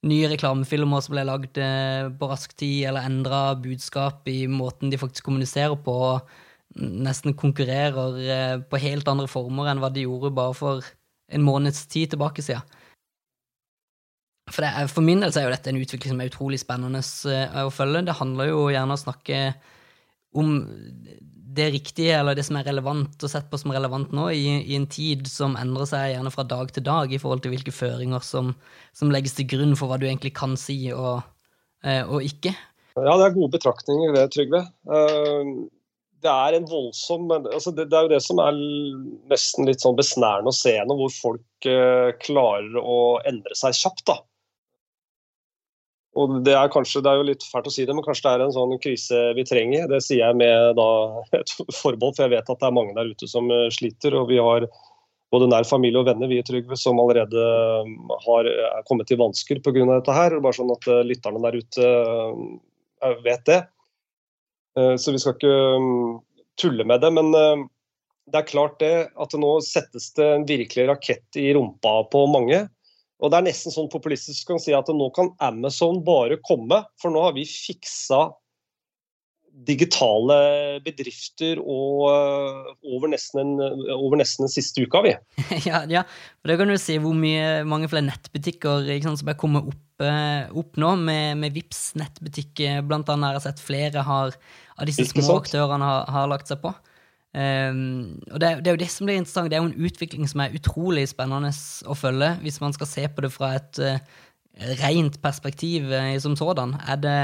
nye 0.06 0.28
reklamefilmer 0.30 1.02
som 1.02 1.16
ble 1.16 1.24
lagd 1.26 1.58
eh, 1.58 2.06
på 2.06 2.28
rask 2.30 2.54
tid, 2.54 2.84
eller 2.86 3.08
endra 3.08 3.44
budskap 3.58 4.28
i 4.30 4.44
måten 4.46 4.94
de 4.94 5.00
faktisk 5.00 5.26
kommuniserer 5.26 5.74
på, 5.82 5.94
og 6.14 6.78
nesten 6.78 7.34
konkurrerer 7.34 8.20
eh, 8.22 8.58
på 8.62 8.82
helt 8.86 9.10
andre 9.10 9.26
former 9.30 9.72
enn 9.72 9.82
hva 9.82 9.90
de 9.90 10.06
gjorde 10.06 10.30
bare 10.38 10.54
for 10.54 10.94
en 11.32 11.44
måneds 11.44 11.86
tid 11.90 12.14
tilbake 12.14 12.44
siden. 12.44 12.64
For, 14.52 14.60
det, 14.60 14.88
for, 14.92 15.00
min 15.04 15.22
del 15.24 15.32
så 15.32 15.40
er 15.40 15.46
jo 15.48 15.54
dette 15.54 15.70
en 15.72 15.80
utvikling 15.80 16.12
som 16.12 16.20
er 16.20 16.28
utrolig 16.28 16.58
spennende 16.60 17.00
eh, 17.32 17.62
å 17.64 17.72
følge. 17.72 18.04
Det 18.04 18.18
handler 18.18 18.50
jo 18.50 18.66
gjerne 18.72 18.96
å 18.96 19.00
snakke 19.00 19.38
om 20.36 20.58
det 21.54 21.68
riktige, 21.70 22.18
eller 22.18 22.36
det 22.36 22.44
som 22.46 22.58
er 22.58 22.66
relevant, 22.66 23.14
og 23.14 23.30
sett 23.30 23.46
på 23.50 23.58
som 23.60 23.72
relevant 23.72 24.12
nå, 24.16 24.26
i, 24.34 24.58
i, 24.64 24.74
en 24.76 24.88
tid 24.90 25.28
som 25.30 25.54
endrer 25.60 25.88
seg 25.88 26.08
gjerne 26.12 26.32
fra 26.34 26.44
dag 26.50 26.72
til 26.74 26.84
dag 26.86 27.12
i 27.14 27.20
forhold 27.22 27.44
til 27.44 27.54
hvilke 27.54 27.74
føringer 27.74 28.24
som, 28.26 28.52
som 28.96 29.12
legges 29.14 29.36
til 29.38 29.48
grunn 29.54 29.76
for 29.78 29.90
hva 29.90 30.00
du 30.00 30.08
egentlig 30.08 30.34
kan 30.36 30.58
si 30.60 30.78
og, 30.92 31.22
eh, 31.86 32.02
og 32.02 32.26
ikke. 32.26 32.52
Ja, 32.98 33.14
det 33.18 33.28
er 33.28 33.36
gode 33.38 33.54
betraktninger, 33.56 34.12
det, 34.14 34.28
Trygve. 34.34 34.64
Det 36.24 36.32
er 36.32 36.56
en 36.56 36.68
voldsom 36.68 37.28
altså 37.34 37.72
det, 37.76 37.90
det, 37.92 37.98
er 37.98 38.06
jo 38.06 38.14
det 38.14 38.22
som 38.24 38.38
er 38.40 38.56
nesten 39.28 39.68
litt 39.68 39.82
sånn 39.84 39.98
besnærende 39.98 40.48
å 40.48 40.56
se 40.56 40.72
gjennom, 40.72 41.02
hvor 41.02 41.12
folk 41.12 41.68
eh, 41.68 42.14
klarer 42.22 42.78
å 42.80 43.00
endre 43.28 43.58
seg 43.58 43.76
kjapt. 43.76 44.06
da. 44.08 44.16
Og 46.14 46.38
det 46.46 46.54
er 46.54 46.70
kanskje, 46.70 47.02
det 47.02 47.10
er 47.10 47.18
jo 47.18 47.26
litt 47.26 47.44
fælt 47.50 47.68
å 47.68 47.74
si 47.74 47.84
det, 47.86 47.94
men 47.96 48.04
kanskje 48.06 48.28
det 48.28 48.32
er 48.32 48.44
en 48.44 48.54
sånn 48.54 48.74
krise 48.82 49.20
vi 49.36 49.44
trenger. 49.48 49.88
Det 49.90 50.00
sier 50.04 50.22
jeg 50.22 50.38
med 50.38 50.76
da, 50.78 50.88
et 51.40 51.50
forbehold, 51.74 52.14
for 52.14 52.24
jeg 52.24 52.34
vet 52.36 52.50
at 52.54 52.60
det 52.60 52.68
er 52.68 52.76
mange 52.76 52.94
der 52.96 53.10
ute 53.10 53.28
som 53.30 53.50
uh, 53.50 53.66
sliter. 53.74 54.14
Og 54.20 54.30
vi 54.30 54.38
har 54.38 54.68
både 55.34 55.48
nær 55.50 55.66
familie 55.66 55.98
og 55.98 56.06
venner 56.06 56.30
vi 56.30 56.38
i 56.38 56.46
Trygve 56.46 56.78
som 56.78 57.00
allerede 57.02 57.46
har 58.28 58.50
er 58.52 58.86
kommet 58.86 59.10
i 59.10 59.18
vansker 59.18 59.58
pga. 59.64 59.88
dette 59.90 60.14
her. 60.14 60.38
Bare 60.38 60.56
sånn 60.60 60.70
at 60.76 60.86
uh, 60.86 61.02
lytterne 61.06 61.42
der 61.42 61.58
ute 61.58 61.90
vet 63.26 63.48
det. 63.50 63.60
Eh, 64.78 64.96
så 64.96 65.14
vi 65.14 65.20
skal 65.22 65.36
ikke 65.36 65.56
mm, 65.80 66.20
tulle 66.60 66.86
med 66.88 67.02
det. 67.04 67.10
Men 67.14 67.32
eh, 67.38 67.64
det 68.32 68.40
er 68.40 68.48
klart 68.48 68.78
det 68.82 68.94
at 69.20 69.36
nå 69.38 69.56
settes 69.64 70.10
det 70.18 70.30
en 70.36 70.46
virkelig 70.48 70.88
rakett 70.90 71.40
i 71.40 71.50
rumpa 71.56 72.00
på 72.12 72.24
mange. 72.32 72.64
Og 73.22 73.30
det 73.30 73.38
er 73.38 73.46
nesten 73.46 73.72
sånn 73.72 73.92
populistisk 73.92 74.50
kan 74.50 74.60
si 74.60 74.74
at 74.76 74.90
nå 74.90 75.08
kan 75.16 75.30
Amazon 75.44 76.02
bare 76.04 76.40
komme, 76.44 76.82
for 77.00 77.14
nå 77.14 77.22
har 77.24 77.36
vi 77.36 77.46
fiksa 77.48 78.26
digitale 79.64 80.36
bedrifter 80.84 81.60
og, 81.62 82.08
eh, 82.10 82.72
over, 82.90 83.08
nesten 83.12 83.40
en, 83.44 83.52
over 83.94 84.18
nesten 84.20 84.48
den 84.48 84.52
siste 84.52 84.84
uka, 84.84 85.04
vi. 85.06 85.14
ja, 85.68 85.84
ja, 85.90 86.02
for 86.40 86.50
da 86.50 86.58
kan 86.60 86.72
du 86.72 86.76
si 86.80 86.98
hvor 87.02 87.14
mye, 87.16 87.62
mange 87.68 87.88
flere 87.92 88.08
nettbutikker 88.08 88.90
sant, 89.04 89.22
som 89.22 89.30
er 89.30 89.38
kommet 89.40 89.70
opp, 89.70 89.80
opp 90.58 90.80
nå, 90.80 90.96
med, 91.06 91.38
med 91.40 91.54
Vips 91.54 91.92
nettbutikk 92.00 92.64
blant 92.88 93.08
annet. 93.12 93.36
Jeg 93.36 93.40
har 93.40 93.46
sett 93.46 93.62
flere 93.62 94.04
har 94.04 94.36
av 94.78 94.88
disse 94.88 95.06
små 95.10 95.38
aktørene 95.38 95.86
har, 95.86 96.10
har, 96.10 96.28
lagt 96.30 96.50
seg 96.50 96.60
på. 96.64 96.72
Um, 97.34 98.20
og 98.30 98.38
det, 98.38 98.50
det, 98.62 98.70
er 98.70 98.76
jo 98.76 98.82
det 98.84 98.90
som 98.92 99.08
blir 99.08 99.18
interessant. 99.18 99.50
Det 99.50 99.58
er 99.58 99.64
jo 99.64 99.70
en 99.70 99.88
utvikling 99.88 100.28
som 100.30 100.44
er 100.44 100.54
utrolig 100.58 101.06
spennende 101.10 101.50
å 101.90 101.96
følge, 101.98 102.34
hvis 102.44 102.60
man 102.62 102.76
skal 102.76 102.90
se 102.90 103.08
på 103.10 103.24
det 103.24 103.32
fra 103.34 103.54
et 103.58 103.80
uh, 103.82 104.20
rent 104.82 105.18
perspektiv 105.22 105.90
uh, 105.90 106.14
som 106.22 106.36
sådan. 106.38 106.76
Er, 106.86 107.00
det, 107.02 107.18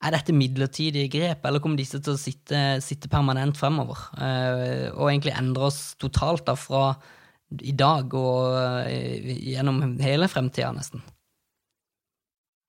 er, 0.00 0.14
dette 0.14 0.34
midlertidige 0.36 1.10
grep, 1.12 1.44
eller 1.44 1.62
kommer 1.62 1.80
disse 1.80 2.00
til 2.00 2.16
å 2.16 2.20
sitte, 2.20 2.80
sitte 2.84 3.10
permanent 3.12 3.58
fremover? 3.58 4.00
Uh, 4.16 4.88
og 4.96 5.10
egentlig 5.10 5.36
endre 5.36 5.68
oss 5.68 5.80
totalt 6.00 6.46
da 6.48 6.56
fra 6.58 6.94
i 7.66 7.74
dag 7.74 8.12
og 8.14 8.86
gjennom 9.26 9.96
hele 9.98 10.28
fremtida, 10.30 10.70
nesten? 10.76 11.02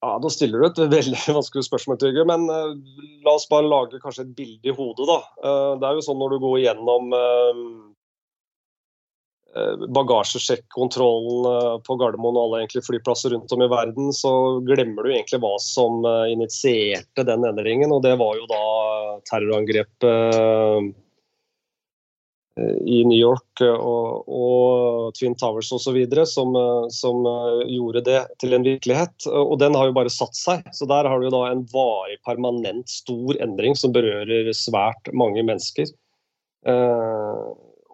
Ja, 0.01 0.15
Da 0.17 0.31
stiller 0.33 0.63
du 0.63 0.65
et 0.71 0.79
veldig 0.89 1.19
vanskelig 1.37 1.67
spørsmål, 1.67 1.99
Trygve. 2.01 2.25
Men 2.27 2.47
uh, 2.49 2.73
la 3.25 3.35
oss 3.37 3.47
bare 3.51 3.69
lage 3.69 4.01
kanskje 4.01 4.25
et 4.25 4.35
bilde 4.37 4.71
i 4.71 4.75
hodet. 4.75 5.07
da. 5.07 5.19
Det 5.77 5.87
er 5.87 5.97
jo 5.99 6.05
sånn 6.07 6.19
når 6.21 6.35
du 6.35 6.43
går 6.47 6.59
gjennom 6.65 7.15
bagasjesjekkontrollen 9.91 11.81
på 11.83 11.95
Gardermoen 11.99 12.37
og 12.37 12.43
alle 12.45 12.61
egentlig 12.61 12.85
flyplasser 12.85 13.33
rundt 13.35 13.51
om 13.51 13.63
i 13.65 13.69
verden, 13.71 14.11
så 14.15 14.31
glemmer 14.63 15.03
du 15.03 15.11
egentlig 15.11 15.41
hva 15.43 15.53
som 15.59 16.05
initierte 16.31 17.25
den 17.27 17.43
endringen. 17.49 17.91
Og 17.91 17.99
det 18.05 18.15
var 18.21 18.39
jo 18.39 18.47
da 18.51 18.63
terrorangrepet 19.27 20.95
i 22.85 23.03
New 23.05 23.17
York 23.17 23.61
eh, 23.61 23.71
og, 23.73 24.27
og 24.27 25.15
Twin 25.15 25.35
Towers 25.39 25.71
osv. 25.71 25.97
Som, 26.27 26.55
eh, 26.57 26.85
som 26.93 27.25
eh, 27.27 27.63
gjorde 27.71 28.03
det 28.07 28.19
til 28.43 28.55
en 28.57 28.65
virkelighet. 28.65 29.27
Og 29.31 29.57
den 29.61 29.77
har 29.77 29.89
jo 29.89 29.97
bare 29.97 30.13
satt 30.13 30.37
seg. 30.37 30.67
Så 30.75 30.87
der 30.89 31.09
har 31.09 31.19
du 31.19 31.29
jo 31.29 31.33
da 31.35 31.45
en 31.49 31.65
varig, 31.71 32.19
permanent, 32.27 32.89
stor 32.91 33.39
endring 33.41 33.77
som 33.79 33.95
berører 33.95 34.51
svært 34.57 35.11
mange 35.15 35.45
mennesker. 35.47 35.89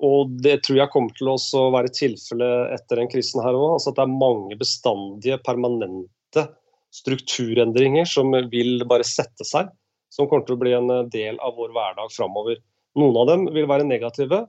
Og 0.05 0.33
det 0.43 0.59
tror 0.65 0.81
jeg 0.81 0.93
kommer 0.93 1.13
til 1.17 1.31
å 1.33 1.65
være 1.73 1.93
tilfellet 1.95 2.73
etter 2.75 3.01
den 3.01 3.09
krisen 3.11 3.41
her 3.43 3.57
òg. 3.57 3.77
Altså 3.77 3.91
at 3.91 3.99
det 3.99 4.05
er 4.05 4.19
mange 4.21 4.57
bestandige, 4.59 5.39
permanente 5.45 6.45
strukturendringer 6.93 8.07
som 8.09 8.33
vil 8.51 8.85
bare 8.89 9.07
sette 9.07 9.47
seg. 9.47 9.71
Som 10.13 10.29
kommer 10.29 10.45
til 10.47 10.55
å 10.55 10.61
bli 10.61 10.73
en 10.77 10.91
del 11.11 11.39
av 11.43 11.57
vår 11.57 11.73
hverdag 11.75 12.13
framover. 12.13 12.61
Noen 12.97 13.17
av 13.21 13.27
dem 13.29 13.47
vil 13.53 13.67
være 13.69 13.85
negative, 13.85 14.45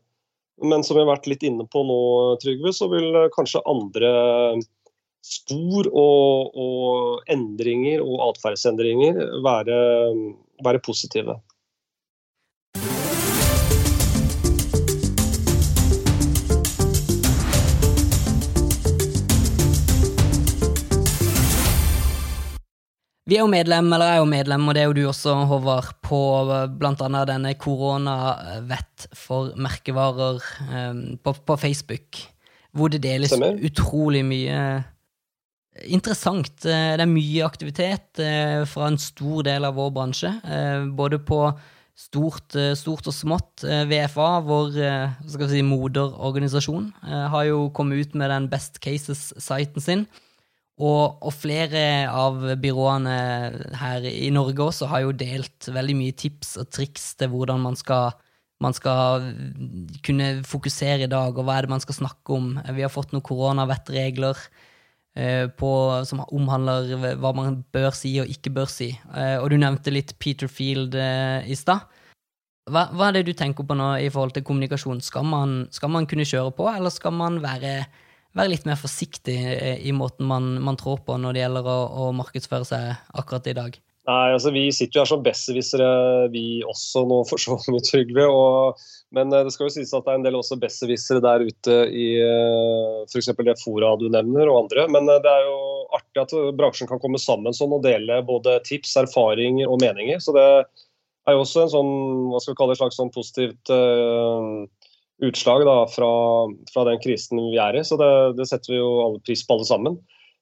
men 0.64 0.82
som 0.84 0.96
vi 0.96 1.02
har 1.02 1.10
vært 1.10 1.28
litt 1.30 1.44
inne 1.46 1.66
på 1.70 1.82
nå, 1.86 1.98
Trygve, 2.42 2.72
så 2.74 2.88
vil 2.90 3.14
kanskje 3.34 3.62
andre 3.68 4.10
spor 5.24 5.88
og, 5.90 6.56
og 6.58 7.30
endringer 7.30 8.02
og 8.04 8.22
atferdsendringer 8.30 9.18
være, 9.44 9.78
være 10.64 10.82
positive. 10.84 11.36
Vi 23.28 23.36
er 23.36 23.42
jo 23.44 23.50
medlem, 23.52 23.90
eller 23.92 24.08
er 24.08 24.20
jo 24.22 24.28
medlem, 24.28 24.62
og 24.70 24.74
det 24.76 24.80
er 24.80 24.86
jo 24.88 24.96
du 24.96 25.02
også, 25.10 25.34
Håvard, 25.50 25.90
på 26.00 26.18
bl.a. 26.80 27.08
denne 27.28 27.50
koronavett 27.60 29.08
for 29.12 29.50
merkevarer 29.60 30.38
um, 30.64 31.02
på, 31.20 31.34
på, 31.44 31.56
Facebook, 31.60 32.22
hvor 32.72 32.88
det 32.88 33.02
deles 33.04 33.34
Stemmer. 33.34 33.58
utrolig 33.68 34.22
mye 34.24 34.62
interessant. 35.84 36.64
Eh, 36.64 36.94
det 36.96 37.04
er 37.04 37.10
mye 37.10 37.44
aktivitet 37.44 38.22
uh, 38.22 38.62
fra 38.66 38.88
en 38.88 38.96
stor 38.98 39.44
del 39.46 39.68
av 39.68 39.76
vår 39.76 39.92
bransje, 39.98 40.30
uh, 40.48 40.88
både 40.96 41.20
på 41.20 41.42
stort, 41.98 42.56
uh, 42.56 42.72
stort 42.80 43.10
og 43.12 43.14
smått. 43.14 43.66
VFA, 43.92 44.30
vår 44.48 44.80
si, 45.52 45.60
moderorganisasjon, 45.68 46.88
har 47.04 47.44
jo 47.50 47.68
kommet 47.76 48.08
ut 48.08 48.16
med 48.16 48.32
den 48.32 48.48
Best 48.48 48.80
Cases-siten 48.80 49.84
sin 49.84 50.08
og, 50.78 51.18
og, 51.26 51.32
flere 51.34 52.06
av 52.06 52.38
byråene 52.62 53.16
her 53.80 54.06
i 54.06 54.30
Norge 54.34 54.62
også 54.62 54.86
har 54.92 55.02
jo 55.02 55.16
delt 55.18 55.66
veldig 55.74 55.96
mye 55.98 56.14
tips 56.14 56.54
og 56.62 56.70
triks 56.70 57.10
til 57.18 57.32
hvordan 57.32 57.64
man 57.64 57.78
skal, 57.78 58.14
man 58.62 58.76
skal 58.76 59.26
kunne 60.06 60.30
fokusere 60.46 61.08
i 61.08 61.10
dag, 61.10 61.34
og 61.34 61.42
hva 61.42 61.58
er 61.58 61.66
det 61.66 61.74
man 61.74 61.82
skal 61.82 61.98
snakke 61.98 62.36
om. 62.36 62.52
Vi 62.76 62.86
har 62.86 62.94
fått 62.94 63.10
noen 63.14 63.26
koronavettregler 63.26 64.38
eh, 65.18 65.50
som 66.06 66.24
omhandler 66.28 66.94
hva 67.18 67.34
man 67.34 67.62
bør 67.74 67.90
si 67.98 68.14
og 68.22 68.30
ikke 68.30 68.54
bør 68.54 68.70
si. 68.70 68.92
Eh, 68.94 69.36
og 69.42 69.50
du 69.50 69.58
nevnte 69.58 69.94
litt 69.94 70.14
Peter 70.22 70.46
Field 70.46 70.94
eh, 70.94 71.42
i 71.42 71.58
stad. 71.58 71.90
Hva, 72.68 72.90
hva, 72.92 73.08
er 73.08 73.18
det 73.18 73.30
du 73.30 73.34
tenker 73.34 73.66
på 73.66 73.74
nå 73.74 73.96
i 74.04 74.10
forhold 74.12 74.36
til 74.36 74.44
kommunikasjon? 74.46 75.00
Skal 75.02 75.26
man, 75.26 75.64
skal 75.74 75.90
man 75.90 76.06
kunne 76.06 76.28
kjøre 76.28 76.52
på, 76.54 76.68
eller 76.70 76.92
skal 76.92 77.16
man 77.16 77.42
være 77.42 77.80
være 78.36 78.52
litt 78.52 78.66
mer 78.68 78.78
forsiktig 78.78 79.36
i 79.88 79.92
måten 79.96 80.28
man, 80.28 80.56
man 80.64 80.78
trår 80.78 81.00
på 81.06 81.16
når 81.20 81.36
det 81.36 81.44
gjelder 81.44 81.68
å, 81.72 81.78
å, 81.88 82.08
markedsføre 82.16 82.68
seg 82.68 82.90
akkurat 83.18 83.48
i 83.48 83.56
dag? 83.56 83.78
Nei, 84.08 84.32
altså 84.32 84.50
Vi 84.54 84.62
sitter 84.72 84.96
jo 84.96 85.02
her 85.02 85.10
som 85.10 85.24
besserwissere, 85.24 85.88
vi 86.32 86.62
også 86.64 87.02
nå, 87.08 87.18
for 87.28 87.42
så 87.42 87.58
vidt, 87.66 87.90
Trygve. 87.90 88.24
Men 89.12 89.32
eh, 89.32 89.44
det 89.44 89.52
skal 89.52 89.68
jo 89.68 89.74
sies 89.74 89.92
at 89.92 90.06
det 90.06 90.14
er 90.14 90.20
en 90.20 90.24
del 90.24 90.38
også 90.38 90.56
besserwissere 90.60 91.20
der 91.24 91.44
ute 91.44 91.76
i 91.92 92.06
eh, 92.24 93.02
f.eks. 93.04 93.28
det 93.36 93.58
fora 93.60 93.92
du 94.00 94.06
nevner, 94.12 94.48
og 94.48 94.62
andre. 94.64 94.86
Men 94.94 95.12
eh, 95.12 95.20
det 95.24 95.32
er 95.32 95.44
jo 95.44 95.58
artig 95.98 96.22
at 96.24 96.34
bransjen 96.56 96.88
kan 96.88 97.02
komme 97.02 97.20
sammen 97.20 97.56
sånn 97.56 97.74
og 97.76 97.84
dele 97.84 98.22
både 98.24 98.56
tips, 98.68 98.96
erfaringer 99.04 99.68
og 99.68 99.82
meninger. 99.84 100.24
Så 100.24 100.32
det 100.36 100.48
er 100.48 101.36
jo 101.36 101.44
også 101.44 101.66
en 101.66 101.74
sånn, 101.74 101.94
hva 102.32 102.40
skal 102.40 102.54
vi 102.54 102.60
kalle 102.62 102.76
det, 102.76 102.80
slags 102.80 102.96
sånn 103.00 103.12
positivt 103.12 103.72
uh, 103.72 104.64
utslag 105.24 105.64
da, 105.66 105.86
fra, 105.90 106.10
fra, 106.72 106.84
den 106.84 107.00
krisen 107.02 107.40
vi 107.50 107.58
er 107.60 107.76
i. 107.78 107.84
Så 107.84 107.98
det, 108.00 108.12
det 108.38 108.46
setter 108.50 108.74
vi 108.74 108.80
jo 108.80 108.90
alle 109.04 109.22
pris 109.26 109.44
på, 109.46 109.56
alle 109.56 109.68
sammen. 109.68 109.98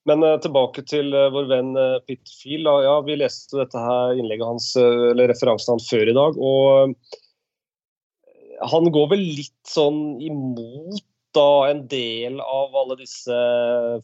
Men 0.07 0.23
uh, 0.23 0.37
tilbake 0.43 0.85
til 0.87 1.11
uh, 1.15 1.29
vår 1.33 1.49
venn 1.51 1.73
uh, 1.77 1.99
Peter 2.07 2.33
Fiel. 2.39 2.69
Ja, 2.85 2.99
vi 3.05 3.17
leste 3.19 3.59
dette 3.59 3.81
her 3.81 4.17
innlegget 4.17 4.47
hans, 4.47 4.71
eller 4.77 5.31
referansen 5.31 5.75
hans 5.75 5.89
før 5.91 6.07
i 6.07 6.15
dag. 6.17 6.39
og 6.39 6.95
Han 8.71 8.89
går 8.93 9.13
vel 9.15 9.27
litt 9.41 9.61
sånn 9.67 10.21
imot 10.23 11.03
da 11.35 11.67
en 11.69 11.83
del 11.91 12.39
av 12.41 12.73
alle 12.79 12.95
disse 12.97 13.35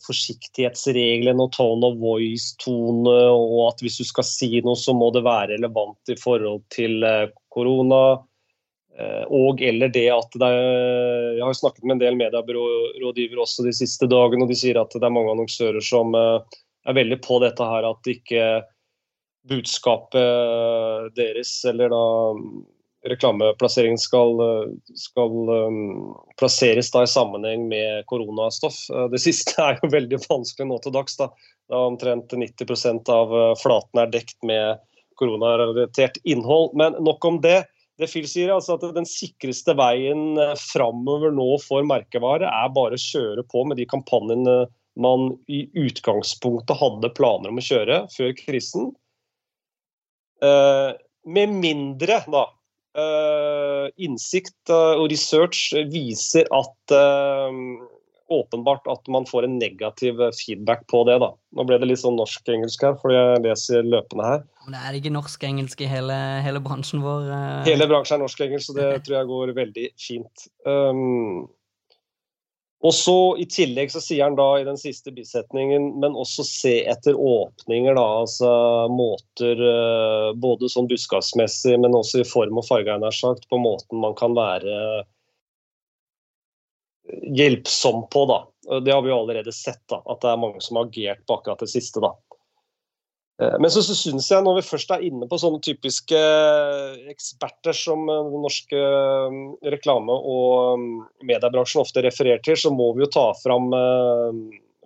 forsiktighetsreglene 0.05 1.41
og 1.41 1.53
tone 1.55 1.87
of 1.87 1.95
voice-tone, 1.97 3.13
og 3.31 3.55
at 3.71 3.81
hvis 3.81 3.95
du 4.03 4.05
skal 4.05 4.27
si 4.27 4.49
noe, 4.61 4.77
så 4.77 4.93
må 4.93 5.07
det 5.15 5.23
være 5.25 5.55
relevant 5.55 6.11
i 6.13 6.17
forhold 6.19 6.61
til 6.75 6.99
korona. 7.55 8.19
Eh, 8.99 9.23
og 9.33 9.61
eller 9.61 9.89
det 9.89 10.05
at 10.13 10.35
det 10.37 10.49
er, 10.53 11.31
Jeg 11.39 11.45
har 11.47 11.55
snakket 11.57 11.85
med 11.85 11.95
en 11.95 12.03
del 12.03 12.19
medierådgivere 12.19 13.41
også 13.41 13.65
de 13.65 13.73
siste 13.73 14.05
dagene, 14.09 14.45
og 14.45 14.51
de 14.51 14.57
sier 14.59 14.77
at 14.77 14.93
det 14.93 15.07
er 15.07 15.15
mange 15.15 15.33
annonsører 15.33 15.81
som 15.81 16.13
eh, 16.17 16.59
er 16.85 16.97
veldig 16.99 17.17
på 17.25 17.39
dette 17.41 17.65
her 17.65 17.87
at 17.89 18.11
ikke 18.11 18.45
budskapet 19.49 21.15
deres 21.17 21.57
eller 21.67 21.91
da 21.91 22.03
reklameplasseringen 23.11 23.99
skal, 23.99 24.39
skal 24.95 25.49
um, 25.51 26.13
plasseres 26.39 26.87
da 26.93 27.01
i 27.03 27.09
sammenheng 27.11 27.65
med 27.67 28.05
koronastoff. 28.07 28.77
Det 29.11 29.19
siste 29.19 29.57
er 29.59 29.81
jo 29.81 29.89
veldig 29.91 30.21
vanskelig 30.23 30.69
nå 30.69 30.77
til 30.85 30.95
dags. 30.95 31.17
Da, 31.19 31.27
da 31.67 31.81
omtrent 31.89 32.31
90% 32.31 33.11
av 33.11 33.35
flaten 33.59 33.99
er 33.99 34.13
dekt 34.15 34.37
med 34.47 34.79
koronarelatert 35.19 36.21
innhold. 36.23 36.71
Men 36.79 36.95
nok 37.03 37.27
om 37.27 37.41
det 37.43 37.65
det 38.01 38.09
Phil 38.09 38.25
sier, 38.29 38.49
altså 38.53 38.77
at 38.77 38.85
den 38.95 39.07
sikreste 39.07 39.75
veien 39.77 40.39
eh, 40.41 40.55
framover 40.57 41.33
nå 41.35 41.49
for 41.61 41.85
merkevare 41.85 42.49
er 42.49 42.73
bare 42.73 42.97
å 42.97 43.03
kjøre 43.03 43.45
på 43.49 43.65
med 43.69 43.77
de 43.77 43.87
kampanjene 43.89 44.63
man 45.03 45.31
i 45.49 45.63
utgangspunktet 45.77 46.77
hadde 46.77 47.13
planer 47.17 47.53
om 47.53 47.61
å 47.61 47.65
kjøre 47.65 48.03
før 48.13 48.33
krisen. 48.37 48.91
Eh, 50.43 50.91
med 51.33 51.53
mindre 51.53 52.19
da, 52.33 52.43
eh, 52.97 53.87
innsikt 54.05 54.73
og 54.73 55.05
research 55.13 55.71
viser 55.93 56.49
at 56.53 56.97
åpenbart 58.39 58.87
at 58.91 59.09
man 59.11 59.25
får 59.29 59.47
en 59.47 59.57
negativ 59.61 60.19
feedback 60.37 60.85
på 60.91 61.03
det. 61.09 61.19
da. 61.23 61.31
Nå 61.53 61.65
ble 61.69 61.79
det 61.81 61.89
litt 61.89 62.01
sånn 62.01 62.17
norsk-engelsk 62.19 62.85
her, 62.87 62.95
fordi 63.01 63.17
jeg 63.17 63.41
leser 63.47 63.87
løpende 63.87 64.29
her. 64.29 64.45
Men 64.65 64.77
det 64.77 64.83
er 64.83 64.99
ikke 64.99 65.15
norsk-engelsk 65.15 65.83
i 65.83 65.89
hele, 65.91 66.19
hele, 66.45 66.61
bransjen 66.63 67.03
vår? 67.03 67.27
Uh... 67.31 67.65
Hele 67.67 67.89
bransjen 67.91 68.19
er 68.19 68.25
norsk-engelsk, 68.25 68.69
så 68.69 68.77
det 68.77 68.87
tror 69.05 69.19
jeg 69.19 69.31
går 69.33 69.57
veldig 69.57 69.89
fint. 70.01 70.47
Um, 70.67 71.43
og 72.83 72.91
så 72.91 73.15
I 73.39 73.45
tillegg 73.47 73.93
så 73.93 74.01
sier 74.03 74.25
han 74.25 74.35
da 74.35 74.49
i 74.59 74.65
den 74.67 74.79
siste 74.79 75.13
bisetningen, 75.15 75.93
men 76.03 76.17
også 76.19 76.43
se 76.47 76.73
etter 76.91 77.15
åpninger. 77.15 77.95
da, 77.95 78.07
altså 78.25 78.51
Måter 78.91 79.63
uh, 79.63 80.29
både 80.35 80.71
sånn 80.71 80.89
buskapsmessig, 80.91 81.77
men 81.79 81.95
også 81.95 82.23
i 82.23 82.27
form 82.27 82.59
og 82.59 82.67
farge, 82.67 82.97
nær 82.99 83.15
sagt, 83.15 83.47
på 83.51 83.59
måten 83.61 84.03
man 84.03 84.17
kan 84.19 84.35
være 84.35 85.05
hjelpsom 87.21 88.07
på. 88.13 88.25
da. 88.29 88.79
Det 88.79 88.93
har 88.93 89.01
vi 89.01 89.11
allerede 89.11 89.51
sett, 89.55 89.81
da, 89.91 90.01
at 90.05 90.21
det 90.23 90.31
er 90.31 90.39
mange 90.39 90.61
som 90.63 90.79
har 90.79 90.87
agert 90.87 91.25
på 91.27 91.37
akkurat 91.37 91.63
det 91.63 91.71
siste. 91.73 92.01
da. 92.03 92.13
Eh, 93.41 93.55
men 93.59 93.71
så, 93.73 93.83
så 93.85 93.95
syns 93.97 94.29
jeg, 94.31 94.43
når 94.45 94.59
vi 94.59 94.65
først 94.67 94.91
er 94.93 95.05
inne 95.07 95.27
på 95.29 95.39
sånne 95.41 95.61
typiske 95.65 96.19
eksperter 97.11 97.75
som 97.77 98.05
den 98.09 98.35
norske 98.43 98.83
reklame- 99.73 100.19
og 100.19 100.83
mediebransjen 101.25 101.83
ofte 101.83 102.05
refererer 102.05 102.43
til, 102.45 102.59
så 102.59 102.73
må 102.73 102.93
vi 102.97 103.05
jo 103.05 103.13
ta 103.13 103.29
fram 103.43 103.71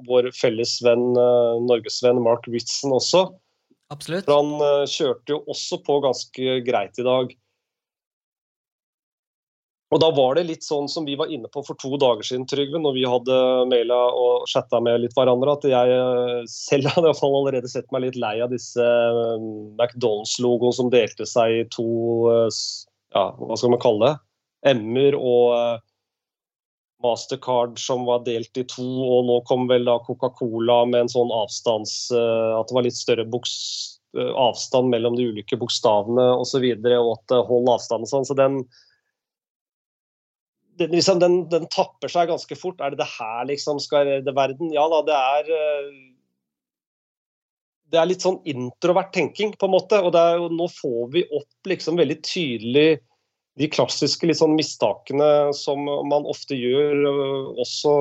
vår 0.08 0.30
felles 0.38 0.78
venn, 0.86 1.10
norgesvenn 1.66 2.22
Mark 2.22 2.46
Ritzen 2.54 2.94
også. 2.94 3.28
Absolutt. 3.94 4.28
For 4.28 4.44
han 4.44 4.88
kjørte 4.92 5.34
jo 5.34 5.44
også 5.50 5.80
på 5.86 6.02
ganske 6.04 6.58
greit 6.68 7.00
i 7.00 7.06
dag. 7.08 7.32
Og 9.88 10.02
Da 10.04 10.10
var 10.12 10.36
det 10.36 10.47
litt 10.50 10.65
sånn 10.67 10.89
som 10.91 11.06
vi 11.08 11.15
var 11.15 11.32
inne 11.32 11.47
på 11.52 11.62
for 11.63 11.80
to 11.80 11.93
dager 12.00 12.26
siden, 12.28 12.43
Trygve, 12.50 12.80
når 12.84 12.95
vi 12.97 13.06
hadde 13.08 13.36
maila 13.71 14.00
og 14.19 14.47
chatta 14.52 14.82
med 14.84 15.00
litt 15.00 15.15
hverandre, 15.15 15.54
at 15.56 15.67
jeg 15.69 15.93
eh, 15.95 16.41
selv 16.52 16.91
hadde 16.97 17.13
allerede 17.23 17.71
sett 17.71 17.88
meg 17.95 18.04
litt 18.04 18.19
lei 18.19 18.36
av 18.43 18.52
disse 18.52 18.84
eh, 18.84 19.45
McDonald's-logoene 19.80 20.76
som 20.76 20.91
delte 20.91 21.28
seg 21.30 21.62
i 21.62 21.67
to 21.71 21.88
eh, 22.34 22.50
ja, 23.15 23.30
hva 23.39 23.56
skal 23.56 23.71
man 23.71 23.84
kalle 23.84 24.10
det? 24.10 24.15
M-er 24.76 25.15
og 25.15 25.86
Mastercard 27.06 27.78
som 27.80 28.04
var 28.10 28.26
delt 28.26 28.60
i 28.60 28.65
to, 28.67 28.84
og 28.84 29.30
nå 29.30 29.38
kom 29.47 29.69
vel 29.69 29.88
da 29.88 29.95
Coca-Cola 30.04 30.82
med 30.89 31.06
en 31.06 31.12
sånn 31.13 31.32
avstands... 31.32 32.10
At 32.12 32.67
det 32.67 32.76
var 32.76 32.84
litt 32.84 32.97
større 32.97 33.23
avstand 34.17 34.89
mellom 34.91 35.15
de 35.15 35.30
ulike 35.30 35.60
bokstavene 35.62 36.26
osv., 36.34 36.41
og, 36.41 36.50
så 36.50 36.62
videre, 36.65 36.97
og 37.00 37.13
at 37.19 37.36
hold 37.47 37.69
avstand 37.78 38.10
og 38.10 38.12
sånn. 38.12 38.28
Så 38.28 38.36
den 38.36 38.60
den, 40.78 40.92
liksom, 40.92 41.20
den, 41.20 41.40
den, 41.50 41.66
tapper 41.74 42.12
seg 42.12 42.30
ganske 42.32 42.58
fort. 42.60 42.82
Er 42.82 42.94
det 42.94 43.02
det 43.02 43.10
her 43.18 43.48
liksom 43.50 43.82
skal 43.84 44.08
redde 44.10 44.36
verden? 44.36 44.72
Ja 44.76 44.86
da, 44.92 45.02
det 45.08 45.18
er 45.18 45.52
eh, 45.58 45.90
Det 47.92 48.00
er 48.02 48.10
litt 48.10 48.26
sånn 48.26 48.42
introvert 48.50 49.13
tenking, 49.16 49.54
på 49.56 49.68
en 49.68 49.76
måte. 49.76 50.00
Og 50.04 50.16
er, 50.20 50.48
nå 50.54 50.70
får 50.74 51.12
vi 51.16 51.28
opp 51.32 51.72
liksom 51.72 52.00
veldig 52.00 52.20
tydelig 52.26 52.90
de 53.58 53.66
klassiske 53.74 54.36
sånn 54.38 54.54
mistakene 54.54 55.50
som 55.58 55.80
man 55.82 56.28
ofte 56.30 56.58
gjør 56.58 57.06
eh, 57.10 57.62
også 57.63 57.94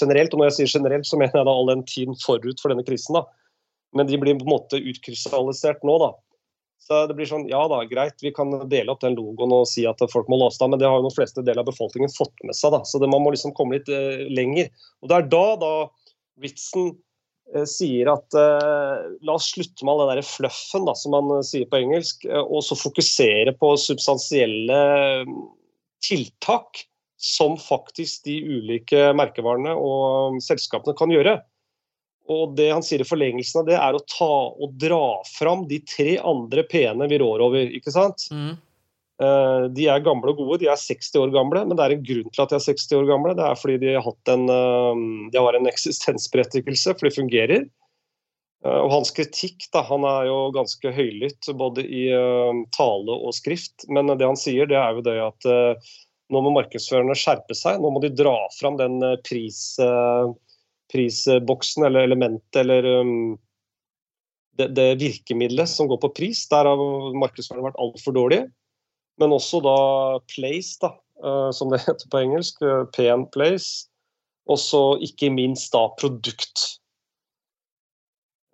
generelt. 0.00 0.32
Og 0.32 0.40
når 0.40 0.50
jeg 0.50 0.58
sier 0.60 0.78
generelt, 0.78 1.08
så 1.08 1.20
mener 1.20 1.42
jeg 1.42 1.48
da 1.48 1.56
all 1.56 1.72
den 1.74 1.84
tiden 1.88 2.16
forut 2.22 2.62
for 2.62 2.72
denne 2.72 2.86
krisen. 2.86 3.18
da. 3.18 3.26
Men 3.96 4.08
de 4.08 4.18
blir 4.20 4.38
på 4.38 4.46
en 4.46 4.54
måte 4.56 4.80
utkrystallisert 4.80 5.84
nå. 5.86 5.98
da. 6.02 6.14
Så 6.82 7.06
det 7.10 7.16
blir 7.18 7.26
sånn, 7.26 7.48
ja 7.50 7.62
da, 7.70 7.80
greit, 7.88 8.20
vi 8.22 8.30
kan 8.34 8.52
dele 8.70 8.92
opp 8.92 9.02
den 9.02 9.16
logoen 9.18 9.54
og 9.56 9.66
si 9.70 9.86
at 9.88 10.02
folk 10.12 10.28
må 10.30 10.38
låse 10.38 10.62
av, 10.62 10.70
men 10.70 10.80
det 10.80 10.86
har 10.86 11.00
jo 11.00 11.08
de 11.08 11.16
fleste 11.16 11.42
deler 11.42 11.64
av 11.64 11.70
befolkningen 11.70 12.12
fått 12.14 12.44
med 12.46 12.54
seg. 12.54 12.74
da, 12.76 12.82
Så 12.86 13.00
det, 13.02 13.10
man 13.10 13.24
må 13.24 13.32
liksom 13.34 13.54
komme 13.56 13.80
litt 13.80 13.90
eh, 13.90 14.26
lenger. 14.30 14.70
Og 15.02 15.10
Det 15.10 15.18
er 15.18 15.28
da 15.32 15.44
da 15.62 15.72
vitsen 16.42 16.92
uh, 17.56 17.64
sier 17.66 18.10
at 18.12 18.36
eh, 18.38 19.06
la 19.24 19.38
oss 19.38 19.48
slutte 19.54 19.86
med 19.86 19.94
all 19.94 20.04
den 20.04 20.20
der 20.20 20.28
fluffen, 20.28 20.86
da, 20.86 20.94
som 20.98 21.16
man 21.16 21.46
sier 21.48 21.66
på 21.70 21.80
engelsk, 21.80 22.28
og 22.28 22.60
så 22.66 22.78
fokusere 22.78 23.56
på 23.58 23.72
substansielle 23.80 24.78
tiltak 26.04 26.84
som 27.16 27.56
faktisk 27.58 28.26
de 28.28 28.36
ulike 28.44 29.10
merkevarene 29.16 29.72
og 29.74 30.36
selskapene 30.44 30.94
kan 30.98 31.10
gjøre. 31.10 31.38
Og 32.32 32.54
det 32.58 32.70
han 32.72 32.84
sier 32.84 33.02
i 33.02 33.06
forlengelsen 33.06 33.62
av 33.62 33.68
det, 33.68 33.76
er 33.78 33.96
å 33.96 34.04
ta 34.10 34.32
og 34.50 34.74
dra 34.80 35.18
fram 35.28 35.66
de 35.70 35.78
tre 35.86 36.16
andre 36.18 36.64
P-ene 36.66 37.06
vi 37.10 37.20
rår 37.22 37.44
over. 37.46 37.74
ikke 37.78 37.94
sant? 37.94 38.26
Mm. 38.34 38.56
Uh, 39.16 39.72
de 39.72 39.86
er 39.88 40.02
gamle 40.04 40.34
og 40.34 40.42
gode, 40.42 40.58
de 40.60 40.68
er 40.68 40.76
60 40.76 41.14
år 41.22 41.30
gamle, 41.32 41.62
men 41.64 41.78
det 41.78 41.84
er 41.86 41.94
en 41.94 42.04
grunn 42.04 42.28
til 42.28 42.42
at 42.42 42.52
de 42.52 42.58
er 42.58 42.66
60 42.66 42.98
år 42.98 43.06
gamle. 43.08 43.34
Det 43.38 43.46
er 43.46 43.60
fordi 43.60 43.76
de 43.86 43.94
har, 43.96 44.16
en, 44.34 44.46
uh, 44.50 45.28
de 45.32 45.44
har 45.46 45.56
en 45.56 45.70
eksistensberettigelse, 45.70 46.96
for 46.96 47.08
de 47.08 47.14
fungerer. 47.16 47.68
Uh, 48.66 48.80
og 48.82 48.90
hans 48.92 49.14
kritikk 49.16 49.68
da, 49.72 49.84
han 49.88 50.04
er 50.08 50.28
jo 50.28 50.40
ganske 50.56 50.92
høylytt 50.98 51.48
både 51.56 51.86
i 51.86 52.08
tale 52.76 53.20
og 53.22 53.32
skrift, 53.38 53.86
men 53.88 54.12
det 54.12 54.26
han 54.26 54.40
sier, 54.40 54.68
det 54.68 54.80
er 54.80 54.98
jo 54.98 55.06
det 55.06 55.16
at 55.30 55.48
nå 56.26 56.40
må 56.42 56.50
markedsførerne 56.56 57.14
skjerpe 57.14 57.54
seg. 57.54 57.78
Nå 57.78 57.92
må 57.94 58.02
de 58.02 58.10
dra 58.10 58.34
fram 58.58 58.76
den 58.80 58.98
pris 59.22 59.76
prisboksen 60.92 61.86
eller 61.86 62.06
elementet 62.06 62.60
eller 62.62 62.86
um, 63.00 63.34
det, 64.56 64.68
det, 64.76 64.86
virkemidlet 65.00 65.68
som 65.68 65.88
går 65.90 66.00
på 66.04 66.12
pris. 66.16 66.46
Der 66.48 66.68
har 66.68 67.18
markedsføringen 67.20 67.68
vært 67.70 67.82
altfor 67.82 68.16
dårlig. 68.16 68.44
Men 69.20 69.32
også 69.32 69.62
da 69.64 69.76
place, 70.32 70.76
da, 70.82 70.94
uh, 71.24 71.50
som 71.52 71.72
det 71.72 71.82
heter 71.86 72.08
på 72.12 72.22
engelsk. 72.24 72.62
Uh, 72.64 72.84
pen 72.96 73.26
place. 73.34 73.88
Og 74.46 74.60
så 74.62 74.82
ikke 75.02 75.32
minst 75.34 75.72
da 75.74 75.88
produkt. 75.98 76.78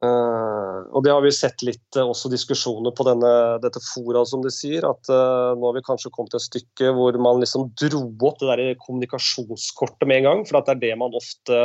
Uh, 0.03 0.83
og 0.90 1.05
det 1.07 1.12
har 1.14 1.23
vi 1.23 1.31
sett 1.31 1.62
litt 1.62 1.99
uh, 1.99 2.09
også 2.09 2.31
diskusjoner 2.33 2.90
på 2.97 3.05
denne, 3.07 3.31
dette 3.62 3.79
fora, 3.92 4.25
som 4.27 4.42
de 4.42 4.51
sier. 4.51 4.87
At 4.88 5.11
uh, 5.12 5.55
nå 5.55 5.68
har 5.68 5.77
vi 5.79 5.85
kanskje 5.87 6.11
kommet 6.14 6.35
til 6.35 6.40
et 6.40 6.49
stykke 6.49 6.90
hvor 6.97 7.18
man 7.23 7.42
liksom 7.42 7.68
dro 7.79 8.03
opp 8.27 8.40
det 8.42 8.51
der 8.51 8.81
kommunikasjonskortet 8.83 10.09
med 10.11 10.23
en 10.23 10.29
gang. 10.31 10.45
For 10.49 10.59
det 10.59 10.75
er 10.75 10.83
det 10.88 10.95
man 10.99 11.14
ofte 11.18 11.62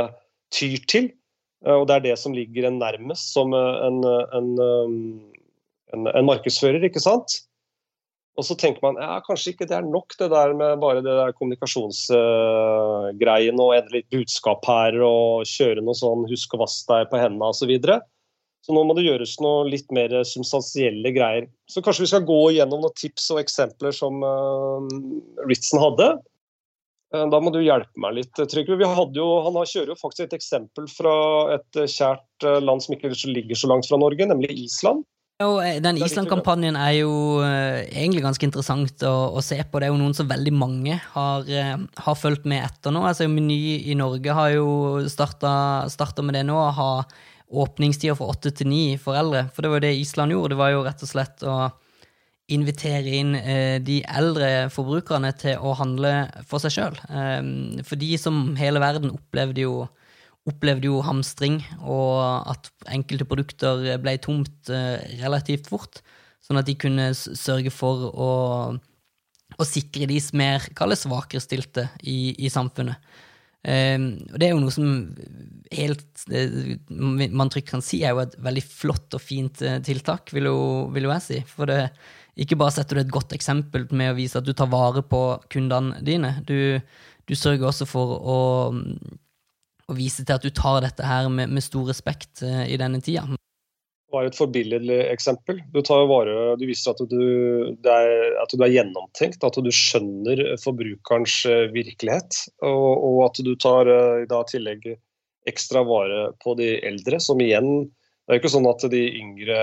tyr 0.54 0.78
til. 0.90 1.06
Eh, 1.66 1.76
og 1.76 1.88
det 1.90 1.96
er 1.96 2.02
det 2.12 2.18
som 2.22 2.36
ligger 2.36 2.64
en 2.68 2.80
nærmest 2.82 3.34
som 3.34 3.48
eh, 3.56 3.78
en, 3.88 3.98
en, 4.38 4.50
en, 5.94 6.02
en 6.14 6.30
markedsfører, 6.30 6.84
ikke 6.88 7.02
sant. 7.04 7.30
Og 8.38 8.44
så 8.46 8.54
tenker 8.60 8.82
man 8.86 9.00
ja, 9.02 9.16
kanskje 9.26 9.52
ikke 9.56 9.68
det 9.70 9.78
er 9.80 9.86
nok, 9.88 10.10
det 10.20 10.30
der 10.30 10.54
med 10.58 10.82
bare 10.82 11.02
det 11.02 11.16
der 11.18 11.32
kommunikasjonsgreiene 11.40 13.62
og 13.64 13.76
endre 13.80 13.96
litt 13.98 14.14
budskap 14.14 14.62
her 14.70 14.94
og 15.02 15.46
kjøre 15.50 15.82
noe 15.82 15.98
sånn 15.98 16.28
'husk 16.30 16.54
å 16.54 16.62
vaske 16.62 16.86
deg 16.92 17.10
på 17.10 17.18
hendene' 17.18 17.50
osv. 17.50 17.60
Så, 17.64 17.70
videre. 17.72 17.96
så 18.62 18.70
nå 18.78 18.82
må 18.86 18.94
det 18.94 19.08
gjøres 19.08 19.34
noe 19.42 19.66
litt 19.72 19.90
mer 19.90 20.14
substansielle 20.22 21.10
greier. 21.16 21.50
Så 21.66 21.82
kanskje 21.82 22.06
vi 22.06 22.14
skal 22.14 22.30
gå 22.30 22.54
gjennom 22.60 22.80
noen 22.86 23.00
tips 23.02 23.26
og 23.34 23.42
eksempler 23.42 23.90
som 23.96 24.14
uh, 24.22 24.86
Ritzen 25.50 25.82
hadde. 25.82 26.22
Da 27.08 27.40
må 27.40 27.54
du 27.56 27.62
hjelpe 27.64 28.02
meg 28.04 28.18
litt, 28.18 28.40
Trygve. 28.52 28.84
Jo, 29.16 29.28
han 29.46 29.56
kjører 29.62 29.94
jo 29.94 30.00
faktisk 30.00 30.26
et 30.26 30.34
eksempel 30.36 30.90
fra 30.92 31.14
et 31.56 31.80
kjært 31.88 32.48
land 32.60 32.84
som 32.84 32.98
ikke 32.98 33.14
ligger 33.32 33.56
så 33.56 33.70
langt 33.72 33.88
fra 33.88 34.00
Norge, 34.02 34.28
nemlig 34.28 34.52
Island. 34.66 35.06
Jo, 35.40 35.62
eh, 35.62 35.78
den 35.80 36.02
Island-kampanjen 36.02 36.76
er 36.76 36.98
jo 36.98 37.14
egentlig 37.46 38.26
ganske 38.26 38.44
interessant 38.50 39.06
å, 39.08 39.14
å, 39.38 39.44
se 39.46 39.62
på. 39.62 39.80
Det 39.80 39.88
er 39.88 39.94
jo 39.94 40.02
noen 40.02 40.18
som 40.18 40.28
veldig 40.28 40.54
mange 40.58 40.98
har, 41.14 41.48
har 41.48 42.20
fulgt 42.20 42.50
med 42.50 42.66
etter 42.66 42.92
nå. 42.92 43.06
Altså, 43.08 43.30
Meny 43.32 43.88
i 43.88 43.96
Norge 43.96 44.36
har 44.36 44.52
jo 44.58 44.68
starta 45.08 46.26
med 46.26 46.36
det 46.36 46.44
nå, 46.50 46.60
å 46.60 46.76
ha 46.76 46.92
åpningstider 47.48 48.16
fra 48.18 48.32
åtte 48.34 48.52
til 48.52 48.70
ni 48.70 48.84
foreldre. 49.00 49.48
For 49.54 49.64
det 49.64 49.72
var 49.72 49.80
jo 49.80 49.88
det 49.88 50.00
Island 50.02 50.36
gjorde. 50.36 50.54
Det 50.54 50.60
var 50.60 50.74
jo 50.74 50.86
rett 50.88 51.04
og 51.04 51.12
slett 51.12 51.46
å 51.48 51.58
invitere 52.48 53.12
inn 53.20 53.36
eh, 53.36 53.78
de 53.84 54.00
eldre 54.08 54.70
forbrukerne 54.72 55.34
til 55.40 55.60
å 55.60 55.74
handle 55.76 56.14
for 56.48 56.64
seg 56.64 56.78
sjøl. 56.78 57.00
Eh, 57.12 57.84
for 57.88 58.00
de 58.00 58.12
som 58.22 58.56
hele 58.60 58.84
verden 58.84 59.14
opplevde 59.16 59.66
jo 59.68 59.78
opplevde 60.48 60.88
jo 60.88 61.02
hamstring, 61.04 61.58
og 61.84 62.48
at 62.54 62.70
enkelte 62.94 63.26
produkter 63.28 63.98
ble 64.00 64.14
tomt 64.24 64.72
eh, 64.72 65.02
relativt 65.20 65.68
fort. 65.68 66.00
Sånn 66.40 66.60
at 66.62 66.70
de 66.70 66.78
kunne 66.80 67.10
sørge 67.18 67.74
for 67.74 68.06
å, 68.08 68.32
å 69.60 69.68
sikre 69.68 70.08
de 70.08 70.22
mer 70.40 70.70
kalles 70.78 71.04
svakerestilte 71.04 71.90
i, 72.00 72.32
i 72.40 72.52
samfunnet. 72.54 72.96
Um, 73.68 74.14
og 74.32 74.38
det 74.40 74.48
er 74.48 74.54
jo 74.54 74.62
noe 74.62 74.72
som 74.72 74.92
helt 75.76 76.22
uh, 76.32 76.68
man 76.88 77.50
trygt 77.52 77.68
kan 77.74 77.82
si 77.84 77.98
er 78.06 78.14
jo 78.14 78.22
et 78.22 78.38
veldig 78.40 78.64
flott 78.64 79.18
og 79.18 79.20
fint 79.20 79.60
uh, 79.66 79.82
tiltak, 79.84 80.32
vil 80.32 80.48
jo, 80.48 80.60
vil 80.96 81.10
jo, 81.10 81.12
jeg 81.18 81.26
si. 81.26 81.40
For 81.50 81.68
det, 81.68 81.90
ikke 82.38 82.58
bare 82.60 82.76
setter 82.76 82.98
du 82.98 83.02
et 83.02 83.14
godt 83.14 83.34
eksempel 83.34 83.88
med 83.92 84.12
å 84.12 84.18
vise 84.18 84.38
at 84.38 84.46
du 84.46 84.54
tar 84.54 84.70
vare 84.70 85.02
på 85.06 85.22
kundene 85.54 86.02
dine, 86.06 86.36
du, 86.46 86.78
du 87.26 87.34
sørger 87.36 87.72
også 87.72 87.88
for 87.90 88.18
å 88.18 88.38
og 89.88 89.96
vise 89.96 90.24
til 90.26 90.36
at 90.36 90.44
du 90.44 90.52
tar 90.52 90.82
dette 90.84 91.04
her 91.06 91.30
med, 91.32 91.52
med 91.54 91.64
stor 91.64 91.88
respekt 91.88 92.44
uh, 92.44 92.66
i 92.68 92.78
denne 92.80 93.00
tida. 93.04 93.24
Det 94.08 94.16
var 94.16 94.28
et 94.28 94.38
forbilledlig 94.40 94.98
eksempel. 95.12 95.60
Du, 95.74 95.82
vare, 95.84 96.56
du 96.60 96.64
viser 96.68 96.94
at 96.94 97.02
du, 97.12 97.24
er, 97.92 98.12
at 98.40 98.54
du, 98.54 98.62
er, 98.64 98.72
gjennomtenkt, 98.72 99.44
at 99.44 99.60
du 99.64 99.72
skjønner 99.72 100.44
forbrukerens 100.64 101.42
uh, 101.48 101.68
virkelighet. 101.76 102.42
Og, 102.68 102.88
og, 102.94 103.20
at 103.28 103.44
du 103.44 103.54
tar 103.60 103.92
uh, 103.92 104.24
i 104.24 104.42
tillegg 104.52 104.94
ekstra 105.48 105.84
vare 105.88 106.32
på 106.44 106.58
de 106.60 106.74
eldre, 106.84 107.22
som 107.24 107.40
igjen 107.40 107.88
Det 107.88 108.34
er 108.34 108.36
jo 108.36 108.42
ikke 108.42 108.56
sånn 108.58 108.68
at 108.68 108.84
de 108.92 109.04
yngre 109.22 109.60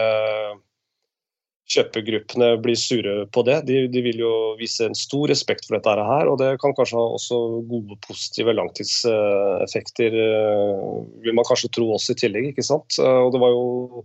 kjøpegruppene 1.70 2.50
blir 2.62 2.76
sure 2.76 3.14
på 3.32 3.44
det. 3.46 3.62
De, 3.68 3.84
de, 3.88 4.02
vil 4.04 4.20
jo 4.20 4.32
vise 4.58 4.84
en 4.84 4.96
stor 4.98 5.30
respekt 5.32 5.64
for 5.66 5.78
dette 5.78 5.94
her, 6.08 6.28
og 6.28 6.36
det 6.42 6.50
kan 6.62 6.74
kanskje 6.76 6.98
ha 6.98 7.04
også 7.16 7.38
gode, 7.70 7.96
positive 8.04 8.52
langtidseffekter, 8.56 10.18
eh, 10.24 10.98
vil 11.24 11.36
man 11.36 11.48
kanskje 11.48 11.72
tro 11.72 11.88
også 11.94 12.12
i 12.12 12.20
tillegg. 12.24 12.50
ikke 12.52 12.66
sant? 12.66 12.98
Eh, 13.00 13.20
og 13.24 13.32
det 13.34 13.40
var 13.42 13.54
jo 13.54 14.04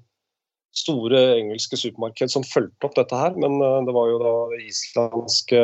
store 0.79 1.25
engelske 1.39 1.79
supermarked 1.81 2.31
som 2.31 2.47
fulgte 2.47 2.87
opp 2.87 2.95
dette 2.95 3.19
her, 3.19 3.35
men 3.35 3.59
eh, 3.59 3.81
det 3.89 3.97
var 3.97 4.13
jo 4.13 4.23
da 4.23 4.33
islandske 4.63 5.63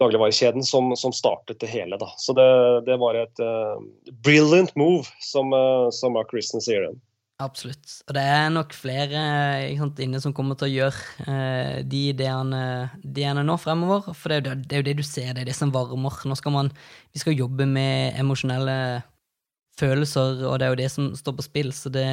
dagligvarekjeden 0.00 0.64
som, 0.64 0.92
som, 0.96 1.12
startet 1.12 1.60
det 1.60 1.68
hele. 1.68 1.96
da. 2.00 2.08
Så 2.16 2.32
det, 2.36 2.48
det 2.86 2.96
var 3.00 3.18
et 3.20 3.42
uh, 3.44 3.76
brilliant 4.24 4.72
move, 4.72 5.04
som, 5.20 5.52
uh, 5.52 5.92
som 5.92 6.16
Mark 6.16 6.32
Christen 6.32 6.64
sier. 6.64 6.88
det. 6.88 7.09
Absolutt. 7.40 7.92
Og 8.04 8.12
det 8.16 8.22
er 8.28 8.50
nok 8.52 8.74
flere 8.76 9.20
sant, 9.78 10.00
inne 10.04 10.20
som 10.20 10.34
kommer 10.36 10.58
til 10.60 10.68
å 10.68 10.74
gjøre 10.74 11.30
eh, 11.32 11.76
de 11.88 12.02
ideene, 12.10 12.62
ideene, 13.00 13.44
nå 13.46 13.56
fremover. 13.60 14.10
For 14.12 14.32
det 14.32 14.40
er, 14.40 14.44
det, 14.44 14.68
det 14.68 14.76
er, 14.76 14.82
jo 14.82 14.88
det, 14.90 14.96
du 14.98 15.06
ser, 15.06 15.30
det 15.32 15.44
er 15.44 15.48
det 15.48 15.56
som 15.56 15.72
varmer. 15.72 16.18
Nå 16.28 16.36
skal 16.36 16.52
man, 16.52 16.68
Vi 17.14 17.22
skal 17.22 17.38
jobbe 17.38 17.64
med 17.70 18.18
emosjonelle 18.20 18.76
følelser, 19.80 20.42
og 20.44 20.58
det 20.60 20.66
er 20.66 20.74
jo 20.74 20.80
det 20.82 20.90
som 20.92 21.06
står 21.16 21.38
på 21.38 21.46
spill. 21.46 21.72
Så 21.72 21.92
det, 21.94 22.04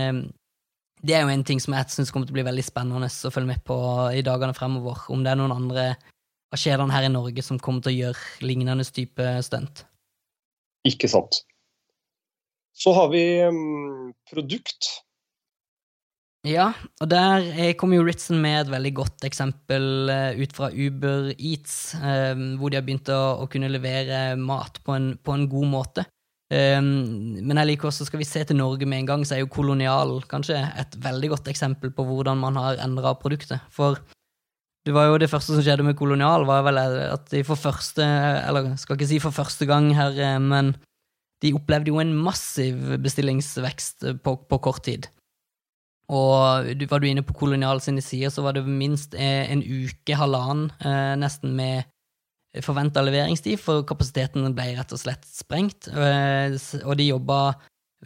det 1.04 1.18
er 1.18 1.26
jo 1.26 1.34
en 1.34 1.44
ting 1.48 1.60
som 1.64 1.76
jeg 1.76 1.92
syns 1.92 2.14
kommer 2.14 2.30
til 2.30 2.38
å 2.38 2.40
bli 2.40 2.48
veldig 2.48 2.66
spennende 2.66 3.10
å 3.12 3.34
følge 3.34 3.52
med 3.52 3.66
på 3.68 3.78
i 4.16 4.24
dagene 4.24 4.56
fremover. 4.56 5.04
Om 5.12 5.26
det 5.26 5.34
er 5.34 5.42
noen 5.42 5.58
andre 5.58 5.90
av 6.56 6.62
kjedene 6.62 6.96
her 6.96 7.10
i 7.10 7.12
Norge 7.12 7.44
som 7.44 7.60
kommer 7.60 7.84
til 7.84 7.92
å 7.98 8.00
gjøre 8.06 8.48
lignende 8.48 8.88
type 8.96 9.28
stunt. 9.44 9.84
Ikke 10.88 11.12
sant. 11.12 11.42
Så 12.78 12.94
har 12.94 13.10
vi 13.12 13.26
um, 13.44 14.14
produkt 14.30 15.02
ja, 16.48 16.68
og 17.02 17.10
der 17.12 17.46
eh, 17.54 17.74
kom 17.78 17.92
jo 17.96 18.06
Ritzen 18.06 18.40
med 18.44 18.62
et 18.62 18.72
veldig 18.72 18.92
godt 18.96 19.26
eksempel 19.28 20.10
uh, 20.10 20.38
ut 20.40 20.54
fra 20.56 20.70
Uber 20.72 21.32
Eats, 21.36 21.96
um, 22.00 22.56
hvor 22.60 22.72
de 22.72 22.80
har 22.80 22.86
begynt 22.88 23.12
å, 23.12 23.48
kunne 23.52 23.72
levere 23.72 24.38
mat 24.40 24.80
på 24.86 24.96
en, 24.96 25.10
på 25.20 25.36
en 25.36 25.48
god 25.52 25.74
måte. 25.74 26.08
Men 26.48 27.60
jeg 27.60 27.68
liker 27.68 27.90
også, 27.90 28.06
skal 28.08 28.22
vi 28.22 28.26
se 28.30 28.40
til 28.48 28.56
Norge 28.56 28.88
med 28.88 29.02
en 29.02 29.08
gang, 29.10 29.24
så 29.28 29.36
er 29.36 29.42
jo 29.42 29.50
Kolonial 29.52 30.14
kanskje 30.32 30.62
et 30.80 30.94
veldig 31.04 31.34
godt 31.34 31.50
eksempel 31.52 31.92
på 31.92 32.06
hvordan 32.08 32.40
man 32.40 32.56
har 32.56 32.80
endra 32.86 33.12
produktet. 33.20 33.66
For 33.68 34.00
det 34.88 34.94
var 34.96 35.10
jo 35.10 35.18
det 35.20 35.28
første 35.28 35.58
som 35.58 35.66
skjedde 35.66 35.84
med 35.84 35.98
Kolonial, 36.00 36.48
var 36.48 36.64
vel 36.64 36.80
at 36.80 37.28
de 37.34 37.44
for 37.44 37.60
første 37.60 38.00
Eller 38.00 38.78
skal 38.80 38.96
ikke 38.96 39.10
si 39.12 39.20
for 39.20 39.36
første 39.36 39.68
gang 39.68 39.92
her, 39.98 40.40
men 40.40 40.72
de 41.44 41.52
opplevde 41.60 41.92
jo 41.92 42.00
en 42.00 42.16
massiv 42.16 42.96
bestillingsvekst 43.04 44.08
på, 44.24 44.38
på 44.48 44.64
kort 44.64 44.86
tid. 44.88 45.12
Og 46.08 46.70
du, 46.80 46.86
var 46.88 47.04
du 47.04 47.10
inne 47.10 47.24
på 47.26 47.36
Kolonial 47.36 47.82
sine 47.84 48.02
sider, 48.04 48.32
så 48.32 48.46
var 48.46 48.56
det 48.56 48.64
minst 48.68 49.16
eh, 49.18 49.50
en 49.52 49.64
uke, 49.64 50.16
halvannen, 50.16 50.70
eh, 50.80 51.16
nesten 51.20 51.56
med 51.58 51.88
forventa 52.64 53.04
leveringstid, 53.04 53.60
for 53.60 53.84
kapasiteten 53.88 54.48
ble 54.56 54.70
rett 54.78 54.94
og 54.96 55.02
slett 55.02 55.26
sprengt. 55.28 55.90
Eh, 55.92 56.56
og 56.86 56.96
de 57.00 57.10
jobba 57.10 57.42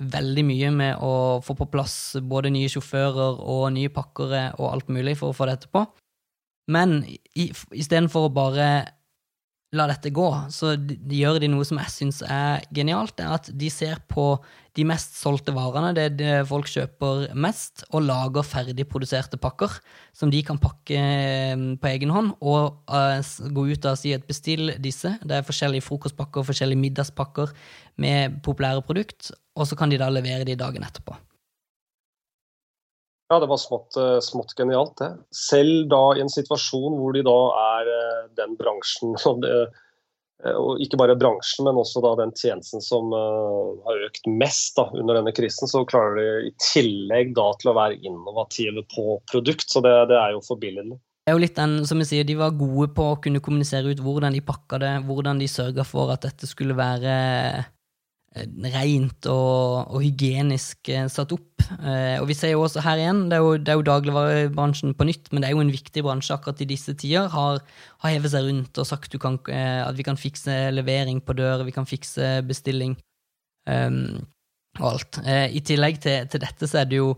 veldig 0.01 0.43
mye 0.47 0.71
med 0.73 1.03
å 1.03 1.13
få 1.45 1.55
på 1.59 1.67
plass 1.69 2.15
både 2.23 2.51
nye 2.53 2.69
sjåfører 2.71 3.41
og 3.43 3.65
nye 3.75 3.91
pakkere 3.91 4.47
og 4.57 4.69
alt 4.71 4.89
mulig 4.89 5.17
for 5.19 5.31
å 5.31 5.37
få 5.37 5.49
dette 5.51 5.69
på. 5.71 5.83
Men 6.71 7.01
istedenfor 7.35 8.29
å 8.29 8.33
bare 8.33 8.67
la 9.71 9.85
dette 9.87 10.11
gå, 10.11 10.27
så 10.51 10.73
de, 10.75 10.97
de 10.99 11.21
gjør 11.21 11.37
de 11.39 11.47
noe 11.51 11.63
som 11.67 11.79
jeg 11.79 11.93
syns 11.93 12.19
er 12.27 12.65
genialt. 12.75 13.13
det 13.15 13.23
er 13.23 13.35
At 13.37 13.47
de 13.55 13.69
ser 13.71 14.01
på 14.11 14.25
de 14.75 14.83
mest 14.87 15.15
solgte 15.19 15.53
varene, 15.55 15.93
det 15.95 16.03
er 16.03 16.17
det 16.19 16.33
folk 16.49 16.67
kjøper 16.71 17.31
mest, 17.39 17.85
og 17.91 18.03
lager 18.07 18.47
ferdigproduserte 18.47 19.39
pakker 19.39 19.77
som 20.15 20.31
de 20.31 20.43
kan 20.47 20.59
pakke 20.59 20.99
eh, 20.99 21.65
på 21.79 21.91
egen 21.91 22.11
hånd, 22.11 22.33
og 22.43 22.83
uh, 22.91 23.19
gå 23.55 23.67
ut 23.71 23.87
og 23.87 23.99
si 23.99 24.11
at 24.15 24.27
bestill 24.27 24.75
disse. 24.83 25.15
Det 25.23 25.39
er 25.39 25.47
forskjellige 25.47 25.87
frokostpakker, 25.87 26.47
forskjellige 26.47 26.83
middagspakker 26.83 27.55
med 28.03 28.41
populære 28.43 28.83
produkt, 28.83 29.31
og 29.55 29.67
så 29.67 29.79
kan 29.79 29.91
de 29.91 29.99
da 29.99 30.11
levere 30.11 30.47
de 30.47 30.59
dagen 30.59 30.83
etterpå. 30.87 31.15
Ja, 33.31 33.39
det 33.39 33.47
var 33.47 33.57
smått, 33.57 33.95
eh, 33.95 34.19
smått, 34.19 34.51
genialt, 34.57 34.97
det. 34.99 35.13
Selv 35.31 35.85
da 35.87 36.01
i 36.17 36.19
en 36.19 36.31
situasjon 36.31 36.97
hvor 36.99 37.13
de 37.15 37.21
da 37.23 37.37
er 37.61 37.91
eh, 37.93 38.25
den 38.35 38.57
bransjen 38.59 39.15
eh, 39.47 39.79
og 40.51 40.81
ikke 40.83 40.99
bare 40.99 41.15
bransjen, 41.15 41.63
men 41.63 41.79
også 41.79 42.01
da 42.03 42.11
den 42.19 42.33
tjenesten 42.35 42.81
som 42.83 43.13
har 43.13 43.99
økt 44.07 44.25
mest 44.25 44.73
da, 44.73 44.87
under 44.97 45.19
denne 45.19 45.31
krisen, 45.37 45.69
så 45.69 45.83
klarer 45.85 46.17
de 46.17 46.49
i 46.49 46.53
tillegg 46.65 47.35
da 47.37 47.45
til 47.61 47.69
å 47.69 47.75
være 47.77 47.99
innovative 48.01 48.81
på 48.89 49.19
produkt. 49.29 49.69
Så 49.69 49.83
det, 49.85 49.93
det 50.09 50.17
er 50.17 50.33
jo 50.33 50.41
forbilledlig. 50.41 50.97
Det 50.97 51.29
er 51.29 51.37
jo 51.37 51.43
litt 51.43 51.59
den, 51.61 51.75
som 51.85 52.01
jeg 52.01 52.09
sier, 52.09 52.25
De 52.25 52.39
var 52.39 52.57
gode 52.57 52.89
på 52.97 53.05
å 53.11 53.19
kunne 53.21 53.43
kommunisere 53.45 53.93
ut 53.93 54.01
hvordan 54.01 54.33
de 54.33 54.41
pakka 54.43 54.81
det, 54.81 54.95
hvordan 55.05 55.39
de 55.39 55.51
sørga 55.53 55.85
for 55.85 56.09
at 56.09 56.25
dette 56.25 56.49
skulle 56.49 56.73
være 56.75 57.13
rent 58.31 59.27
og, 59.27 59.91
og, 59.91 59.97
hygienisk 59.99 60.89
eh, 60.89 61.07
satt 61.11 61.33
opp. 61.35 61.63
Eh, 61.83 62.17
og 62.21 62.29
vi 62.29 62.35
ser 62.37 62.53
jo 62.53 62.63
også 62.63 62.83
her 62.85 63.01
igjen, 63.01 63.25
det 63.29 63.37
er 63.37 63.43
jo, 63.43 63.57
det 63.59 63.73
er 63.73 63.79
jo 63.79 63.87
dagligvarebransjen 63.89 64.95
på 64.95 65.07
nytt, 65.09 65.31
men 65.31 65.43
det 65.43 65.49
er 65.49 65.55
jo 65.57 65.63
en 65.65 65.73
viktig 65.73 66.03
bransje 66.05 66.35
akkurat 66.35 66.61
i 66.63 66.69
disse 66.69 66.95
tider. 66.95 67.27
Har, 67.33 67.59
har 68.03 68.15
hevet 68.15 68.31
seg 68.33 68.47
rundt 68.47 68.79
og 68.79 68.87
sagt 68.87 69.17
kan, 69.21 69.39
at 69.51 69.97
vi 69.97 70.07
kan 70.07 70.19
fikse 70.19 70.71
levering 70.71 71.19
på 71.23 71.35
dør, 71.35 71.65
vi 71.67 71.75
kan 71.75 71.89
fikse 71.89 72.39
bestilling 72.47 72.95
um, 73.67 74.21
og 74.79 74.87
alt. 74.93 75.19
I 75.27 75.59
tillegg 75.67 75.99
til, 75.99 76.31
til, 76.31 76.41
dette 76.41 76.69
så 76.71 76.81
er 76.81 76.87
det 76.87 77.01
jo 77.01 77.11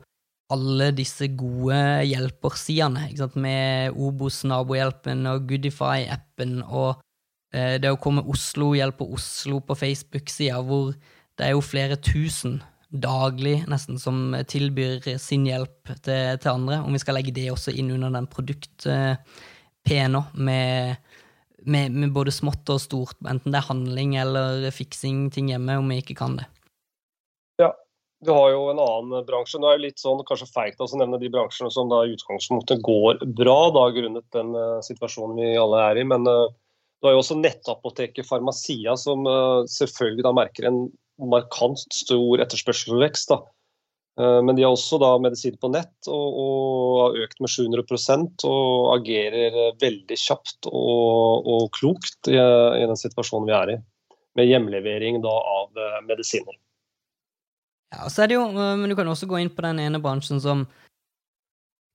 alle 0.53 0.89
disse 0.97 1.29
gode 1.37 1.77
hjelpersidene, 2.09 3.11
med 3.37 3.93
Obos, 3.93 4.41
Nabohjelpen 4.49 5.29
og 5.29 5.45
Goodify-appen 5.49 6.61
og 6.65 6.97
Eh, 6.97 7.12
det 7.53 7.89
å 7.93 7.99
komme 8.01 8.23
Oslo 8.33 8.71
hjelper 8.73 9.11
Oslo 9.13 9.59
på 9.61 9.75
Facebook-sida, 9.77 10.57
hvor 10.65 10.95
det 11.37 11.45
er 11.45 11.53
jo 11.53 11.61
flere 11.65 11.97
tusen 12.01 12.59
daglig 12.93 13.63
nesten 13.69 13.97
som 13.99 14.35
tilbyr 14.47 15.17
sin 15.21 15.47
hjelp 15.49 15.89
til, 16.05 16.37
til 16.37 16.51
andre. 16.51 16.79
Om 16.85 16.93
vi 16.93 17.01
skal 17.01 17.17
legge 17.17 17.33
det 17.33 17.49
også 17.51 17.73
inn 17.73 17.91
under 17.95 18.13
den 18.13 18.29
produkt-P 18.29 19.99
nå, 20.13 20.23
med, 20.37 20.99
med, 21.65 21.95
med, 21.95 22.11
både 22.13 22.33
smått 22.35 22.69
og 22.69 22.81
stort, 22.81 23.17
enten 23.25 23.53
det 23.53 23.59
er 23.59 23.69
handling 23.71 24.17
eller 24.21 24.69
fiksing 24.71 25.25
ting 25.33 25.49
hjemme, 25.51 25.79
om 25.81 25.89
vi 25.89 26.03
ikke 26.03 26.17
kan 26.21 26.37
det. 26.37 26.47
Ja, 27.61 27.73
du 28.23 28.31
har 28.31 28.53
jo 28.53 28.67
en 28.71 28.81
annen 28.81 29.25
bransje. 29.25 29.59
Nå 29.59 29.71
er 29.71 29.79
det 29.79 29.89
litt 29.89 30.03
sånn 30.03 30.21
kanskje 30.27 30.51
feigt 30.53 30.81
å 30.81 30.87
nevne 30.93 31.19
de 31.21 31.33
bransjene 31.33 31.73
som 31.73 31.89
da 31.89 32.03
i 32.05 32.13
utgangspunktet 32.13 32.85
går 32.85 33.25
bra, 33.25 33.59
da 33.73 33.87
grunnet 33.95 34.27
den 34.37 34.53
uh, 34.53 34.83
situasjonen 34.85 35.41
vi 35.41 35.55
alle 35.57 35.81
er 35.89 36.03
i. 36.03 36.05
men 36.13 36.29
uh, 36.29 36.45
Du 37.03 37.09
har 37.09 37.17
jo 37.17 37.19
også 37.19 37.35
nettapoteket 37.35 38.23
Farmasia, 38.23 38.93
som 38.95 39.25
selvfølgelig 39.67 40.23
da 40.23 40.31
merker 40.37 40.69
en 40.69 40.77
markant 41.19 41.81
stor 41.91 42.39
etterspørselsvekst. 42.39 43.33
da. 43.33 43.41
Men 44.47 44.55
de 44.55 44.63
har 44.63 44.71
også 44.71 45.01
da 45.01 45.09
medisiner 45.19 45.57
på 45.59 45.67
nett 45.73 46.07
og, 46.07 46.37
og 46.39 46.99
har 47.01 47.17
økt 47.25 47.41
med 47.43 47.51
700 47.51 48.47
og 48.47 48.93
agerer 48.93 49.57
veldig 49.81 50.17
kjapt 50.21 50.69
og, 50.71 51.49
og 51.49 51.65
klokt 51.75 52.29
i, 52.31 52.37
i, 52.37 52.85
den 52.87 52.99
situasjonen 52.99 53.49
vi 53.49 53.57
er 53.57 53.73
i. 53.73 53.77
Med 54.39 54.47
hjemlevering 54.47 55.19
da 55.25 55.33
av 55.33 55.83
medisiner. 56.07 56.55
Ja, 57.93 58.07
så 58.07 58.23
er 58.23 58.31
det 58.31 58.39
jo, 58.39 58.47
Men 58.55 58.87
du 58.87 58.95
kan 58.95 59.11
også 59.11 59.27
gå 59.27 59.43
inn 59.43 59.51
på 59.51 59.65
den 59.67 59.83
ene 59.83 59.99
bransjen 60.01 60.39
som 60.41 60.63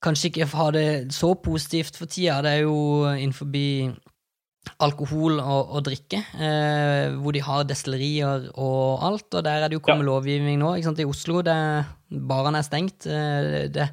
kanskje 0.04 0.28
ikke 0.28 0.52
har 0.52 0.76
det 0.76 0.88
så 1.16 1.32
positivt 1.34 1.96
for 1.96 2.10
tida. 2.10 2.42
Det 2.44 2.58
er 2.58 2.66
jo 2.68 2.76
innenfor 3.14 3.48
alkohol 4.82 5.40
og, 5.40 5.72
og 5.74 5.84
drikke, 5.86 6.20
eh, 6.38 7.16
hvor 7.18 7.34
de 7.34 7.42
har 7.44 7.66
destillerier 7.68 8.48
og 8.54 9.02
alt. 9.06 9.28
Og 9.32 9.44
der 9.46 9.64
er 9.64 9.70
det 9.70 9.78
jo 9.78 9.84
kommet 9.84 10.06
ja. 10.06 10.10
lovgivning 10.12 10.60
nå. 10.60 10.74
I 10.78 11.08
Oslo 11.08 11.42
det, 11.46 11.56
barene 12.08 12.60
er 12.60 12.66
stengt. 12.66 13.06
Eh, 13.06 13.66
det, 13.72 13.88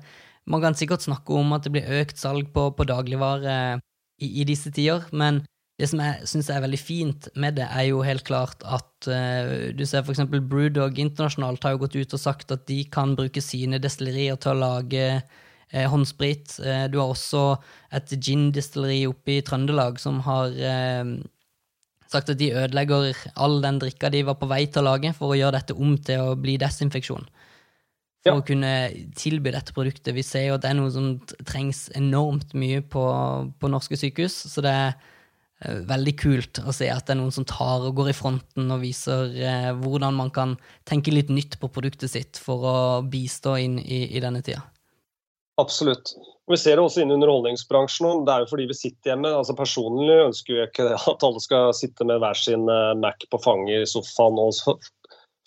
man 0.46 0.62
kan 0.62 0.78
sikkert 0.78 1.06
snakke 1.06 1.34
om 1.34 1.56
at 1.56 1.66
det 1.66 1.74
blir 1.74 2.00
økt 2.02 2.22
salg 2.22 2.52
på, 2.54 2.70
på 2.78 2.88
dagligvare 2.88 3.80
i, 4.22 4.42
i, 4.42 4.44
disse 4.48 4.72
tider, 4.72 5.08
men 5.12 5.42
det 5.76 5.90
som 5.92 6.00
jeg 6.00 6.28
syns 6.30 6.50
er 6.54 6.62
veldig 6.64 6.80
fint 6.80 7.26
med 7.36 7.58
det, 7.58 7.66
er 7.68 7.90
jo 7.90 8.04
helt 8.06 8.24
klart 8.24 8.62
at 8.64 9.10
uh, 9.10 9.74
du 9.76 9.82
ser 9.84 10.06
f.eks. 10.06 10.22
Brewdog 10.32 11.02
internasjonalt 11.02 11.66
har 11.66 11.76
jo 11.76 11.82
gått 11.82 11.98
ut 11.98 12.16
og 12.16 12.22
sagt 12.22 12.54
at 12.56 12.64
de 12.70 12.78
kan 12.88 13.12
bruke 13.18 13.44
sine 13.44 13.82
destillerier 13.84 14.40
til 14.40 14.54
å 14.54 14.62
lage 14.62 15.10
eh, 15.76 15.88
håndsprit. 15.92 16.58
Eh, 16.64 16.86
du 16.92 17.00
har 17.02 17.12
også 17.12 17.46
et 17.96 18.16
gin-distilleri 18.16 19.04
oppe 19.10 19.38
i 19.38 19.44
Trøndelag 19.46 20.00
som 20.02 20.22
har 20.26 20.56
eh, 20.56 21.16
sagt 22.12 22.32
at 22.32 22.40
de 22.40 22.54
ødelegger 22.54 23.16
all 23.36 23.60
den 23.64 23.80
drikka 23.82 24.12
de 24.14 24.24
var 24.28 24.38
på 24.40 24.50
vei 24.50 24.66
til 24.68 24.84
å 24.84 24.92
lage, 24.92 25.12
for 25.18 25.34
å 25.34 25.40
gjøre 25.40 25.60
dette 25.60 25.78
om 25.78 25.98
til 25.98 26.30
å 26.30 26.38
bli 26.40 26.58
desinfeksjon. 26.62 27.26
For 28.26 28.34
ja. 28.34 28.42
å 28.42 28.46
kunne 28.46 28.72
tilby 29.18 29.54
dette 29.54 29.74
produktet. 29.76 30.16
Vi 30.18 30.24
ser 30.26 30.48
jo 30.48 30.56
at 30.58 30.64
det 30.64 30.72
er 30.72 30.80
noe 30.80 30.94
som 30.94 31.12
trengs 31.46 31.88
enormt 31.98 32.56
mye 32.58 32.82
på, 32.82 33.04
på 33.60 33.70
norske 33.70 34.00
sykehus. 34.02 34.38
Så 34.50 34.64
det 34.66 34.74
er 34.74 34.96
eh, 34.96 35.82
veldig 35.92 36.16
kult 36.22 36.62
å 36.66 36.74
se 36.74 36.90
at 36.90 37.06
det 37.06 37.14
er 37.14 37.22
noen 37.22 37.36
som 37.36 37.46
tar 37.50 37.86
og 37.86 38.00
går 38.00 38.14
i 38.14 38.18
fronten 38.18 38.72
og 38.74 38.82
viser 38.86 39.36
eh, 39.38 39.72
hvordan 39.78 40.18
man 40.18 40.34
kan 40.34 40.56
tenke 40.90 41.14
litt 41.14 41.30
nytt 41.34 41.60
på 41.62 41.70
produktet 41.74 42.16
sitt 42.16 42.42
for 42.42 42.66
å 42.66 42.78
bistå 43.06 43.60
inn 43.62 43.78
i, 43.84 44.08
i 44.18 44.24
denne 44.24 44.42
tida. 44.46 44.64
Absolutt. 45.62 46.12
Vi 46.52 46.58
ser 46.58 46.78
det 46.78 46.84
også 46.84 47.02
innen 47.02 47.16
underholdningsbransjen. 47.16 48.26
Det 48.28 48.34
er 48.34 48.44
jo 48.44 48.50
fordi 48.52 48.68
vi 48.70 48.78
sitter 48.78 49.14
hjemme. 49.14 49.32
altså 49.34 49.56
Personlig 49.58 50.18
ønsker 50.28 50.60
jeg 50.60 50.70
ikke 50.70 50.90
at 50.98 51.26
alle 51.26 51.42
skal 51.44 51.72
sitte 51.78 52.08
med 52.08 52.20
hver 52.22 52.38
sin 52.38 52.68
eh, 52.70 52.92
Mac 53.00 53.24
på 53.32 53.40
fanget 53.42 53.86
i 53.86 53.90
sofaen 53.90 54.42
og 54.42 54.84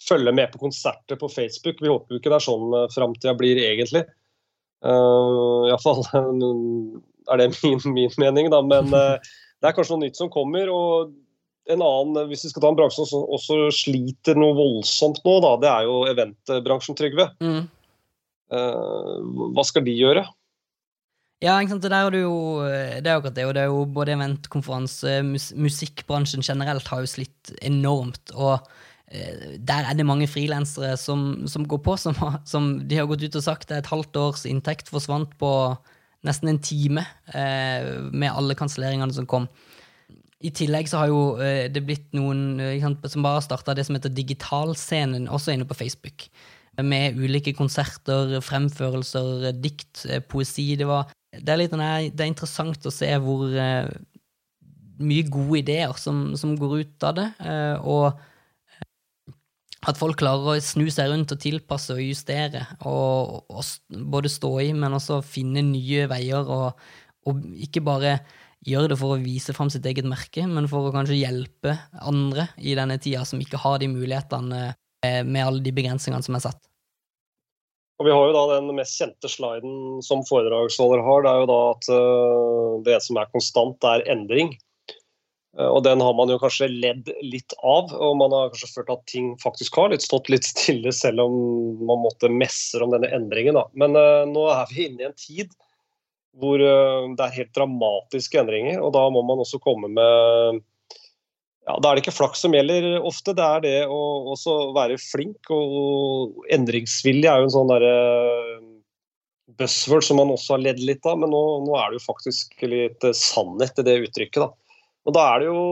følge 0.08 0.32
med 0.34 0.50
på 0.52 0.62
konserter 0.64 1.20
på 1.20 1.30
Facebook. 1.30 1.82
Vi 1.82 1.92
håper 1.92 2.14
jo 2.14 2.22
ikke 2.22 2.32
det 2.32 2.40
er 2.40 2.48
sånn 2.48 2.74
eh, 2.74 2.88
framtida 2.94 3.36
blir 3.38 3.60
egentlig. 3.62 4.06
Uh, 4.78 5.66
Iallfall 5.66 6.04
er 6.14 7.40
det 7.40 7.48
min, 7.64 7.80
min, 7.92 8.12
mening, 8.22 8.50
da. 8.54 8.62
Men 8.64 8.92
uh, 8.94 9.32
det 9.58 9.70
er 9.70 9.74
kanskje 9.76 9.96
noe 9.96 10.06
nytt 10.06 10.18
som 10.18 10.32
kommer. 10.32 10.70
og 10.72 11.14
en 11.68 11.82
annen, 11.84 12.30
Hvis 12.30 12.46
vi 12.46 12.50
skal 12.54 12.64
ta 12.64 12.70
en 12.72 12.78
bransje 12.78 13.04
som 13.10 13.26
også 13.28 13.68
sliter 13.76 14.38
noe 14.38 14.56
voldsomt 14.56 15.20
nå, 15.26 15.34
da, 15.44 15.56
det 15.60 15.68
er 15.68 15.88
jo 15.88 15.98
eventbransjen, 16.08 16.96
Trygve. 16.96 17.28
Mm. 17.44 17.66
Eh, 18.48 19.14
hva 19.54 19.64
skal 19.66 19.84
de 19.86 19.94
gjøre? 19.96 20.24
Ja, 21.38 21.54
ikke 21.62 21.76
sant? 21.76 21.84
Det, 21.86 21.94
er 21.94 22.16
jo, 22.18 22.34
det 22.66 23.06
er 23.06 23.14
akkurat 23.14 23.36
det. 23.36 23.46
Og 23.46 23.54
det 23.54 23.62
er 23.62 23.70
jo 23.70 23.84
både 23.94 24.16
eventkonferanse, 24.16 25.20
mus 25.26 25.52
musikkbransjen 25.54 26.42
generelt 26.42 26.88
har 26.90 27.04
jo 27.04 27.10
slitt 27.10 27.52
enormt. 27.62 28.32
Og 28.34 28.56
eh, 29.06 29.54
der 29.62 29.86
er 29.86 29.94
det 29.94 30.06
mange 30.08 30.26
frilansere 30.30 30.96
som, 30.98 31.46
som, 31.46 31.68
går 31.68 31.82
på, 31.86 31.94
som, 32.00 32.18
som, 32.52 32.72
de 32.90 32.98
har 32.98 33.06
gått 33.10 33.22
ut 33.22 33.38
og 33.38 33.46
sagt 33.46 33.70
er 33.70 33.84
et 33.84 33.92
halvt 33.92 34.18
års 34.18 34.44
inntekt 34.50 34.90
forsvant 34.90 35.38
på 35.38 35.52
nesten 36.26 36.50
en 36.50 36.58
time 36.58 37.06
eh, 37.30 37.86
med 38.10 38.34
alle 38.34 38.58
kanselleringene 38.58 39.14
som 39.14 39.28
kom. 39.30 39.46
I 40.42 40.50
tillegg 40.54 40.90
så 40.90 41.04
har 41.04 41.12
jo 41.12 41.22
eh, 41.42 41.68
det 41.70 41.86
blitt 41.86 42.10
noen 42.18 42.58
sant, 42.82 43.06
som 43.06 43.22
bare 43.22 43.38
har 43.38 43.46
starta 43.46 43.78
det 43.78 43.86
som 43.86 43.94
heter 43.94 44.10
Digitalscenen, 44.10 45.30
også 45.30 45.54
inne 45.54 45.70
på 45.70 45.78
Facebook 45.78 46.26
med 46.84 47.18
ulike 47.18 47.54
konserter, 47.56 48.38
fremførelser, 48.44 49.50
dikt, 49.58 50.04
eh, 50.06 50.22
poesi. 50.22 50.70
Det, 50.78 50.86
var, 50.88 51.10
det, 51.34 51.48
er, 51.48 51.60
litt, 51.60 51.74
det 51.74 52.24
er 52.24 52.30
interessant 52.30 52.86
å 52.86 52.94
se 52.94 53.10
hvor 53.22 53.46
uh, 53.50 53.90
mye 55.02 55.26
gode 55.30 55.62
ideer 55.62 55.94
som, 55.98 56.36
som, 56.38 56.56
går 56.58 56.82
ut 56.82 57.08
av 57.08 57.18
det. 57.18 57.28
Uh, 57.42 57.76
og 57.82 58.24
at 59.88 59.98
folk 59.98 60.18
klarer 60.20 60.56
å 60.56 60.62
snu 60.62 60.88
seg 60.90 61.10
rundt 61.10 61.32
og 61.34 61.42
tilpasse 61.42 61.94
og 61.94 62.02
justere. 62.02 62.64
Og, 62.86 63.42
og 63.50 64.02
både 64.10 64.30
stå 64.30 64.52
i, 64.66 64.72
men 64.74 64.94
også 64.94 65.20
finne 65.26 65.62
nye 65.66 66.06
veier. 66.10 66.46
Og, 66.46 66.90
og, 67.26 67.46
ikke 67.58 67.82
bare 67.86 68.18
gjøre 68.66 68.92
det 68.92 68.98
for 68.98 69.14
å 69.14 69.22
vise 69.22 69.54
fram 69.54 69.70
sitt 69.70 69.86
eget 69.86 70.06
merke, 70.06 70.42
men 70.50 70.66
for 70.70 70.88
å 70.88 70.94
kanskje 70.94 71.20
hjelpe 71.20 71.76
andre 72.02 72.48
i 72.58 72.74
denne 72.78 72.98
tida 73.02 73.22
som 73.26 73.40
ikke 73.40 73.60
har 73.62 73.78
de 73.78 73.90
mulighetene 73.90 74.72
med 75.04 75.44
alle 75.44 75.62
de 75.62 75.70
begrensningene 75.70 76.26
som 76.26 76.34
er 76.34 76.42
satt. 76.42 76.67
Og 77.98 78.06
Vi 78.06 78.14
har 78.14 78.28
jo 78.28 78.34
da 78.36 78.44
den 78.54 78.70
mest 78.78 78.94
kjente 79.00 79.30
sliden 79.30 79.98
som 80.06 80.22
foredragsholder 80.26 81.02
har. 81.02 81.24
Det 81.24 81.30
er 81.30 81.42
jo 81.42 81.50
da 81.50 81.60
at 81.72 81.88
uh, 81.90 82.72
det 82.86 82.98
som 83.02 83.18
er 83.18 83.30
konstant, 83.32 83.86
er 83.90 84.04
endring. 84.06 84.52
Uh, 85.58 85.66
og 85.66 85.82
Den 85.82 86.04
har 86.04 86.14
man 86.14 86.30
jo 86.30 86.38
kanskje 86.38 86.70
ledd 86.70 87.10
litt 87.26 87.56
av, 87.58 87.90
og 87.90 88.14
man 88.20 88.34
har 88.36 88.52
kanskje 88.52 88.70
følt 88.76 88.92
at 88.94 89.02
ting 89.10 89.32
faktisk 89.42 89.80
har 89.82 89.90
litt 89.90 90.06
stått 90.06 90.30
litt 90.30 90.46
stille, 90.46 90.94
selv 90.94 91.26
om 91.26 91.34
man 91.90 92.04
måtte 92.04 92.30
messer 92.30 92.86
om 92.86 92.94
denne 92.94 93.10
endringen. 93.18 93.58
Da. 93.58 93.66
Men 93.74 93.98
uh, 93.98 94.22
nå 94.30 94.46
er 94.54 94.70
vi 94.70 94.86
inne 94.86 95.02
i 95.02 95.10
en 95.10 95.18
tid 95.18 95.58
hvor 96.38 96.60
det 96.60 97.24
er 97.24 97.34
helt 97.34 97.50
dramatiske 97.56 98.38
endringer, 98.38 98.76
og 98.78 98.92
da 98.94 99.00
må 99.10 99.24
man 99.26 99.40
også 99.42 99.58
komme 99.58 99.88
med 99.90 100.60
ja, 101.68 101.76
Da 101.76 101.90
er 101.90 101.98
det 101.98 102.06
ikke 102.06 102.16
flaks 102.16 102.40
som 102.44 102.54
gjelder 102.56 102.96
ofte, 103.04 103.34
det 103.36 103.44
er 103.44 103.64
det 103.64 103.78
å 103.92 104.00
også 104.32 104.56
være 104.76 104.96
flink. 105.02 105.50
og 105.52 106.46
Endringsvilje 106.54 107.28
er 107.28 107.42
jo 107.42 107.48
en 107.48 107.56
sånn 107.58 107.72
derre 107.72 107.96
buzzword 109.58 110.06
som 110.06 110.20
man 110.20 110.32
også 110.32 110.54
har 110.54 110.64
ledd 110.64 110.80
litt 110.80 111.04
av, 111.08 111.18
men 111.20 111.32
nå, 111.34 111.42
nå, 111.66 111.74
er 111.76 111.90
det 111.90 112.00
jo 112.00 112.06
faktisk 112.06 112.64
litt 112.64 113.04
sannhet 113.16 113.82
i 113.82 113.84
det 113.84 113.98
uttrykket. 114.06 114.40
da. 114.46 114.80
Og 115.08 115.16
da 115.16 115.26
er 115.34 115.42
det 115.42 115.50
jo 115.50 115.62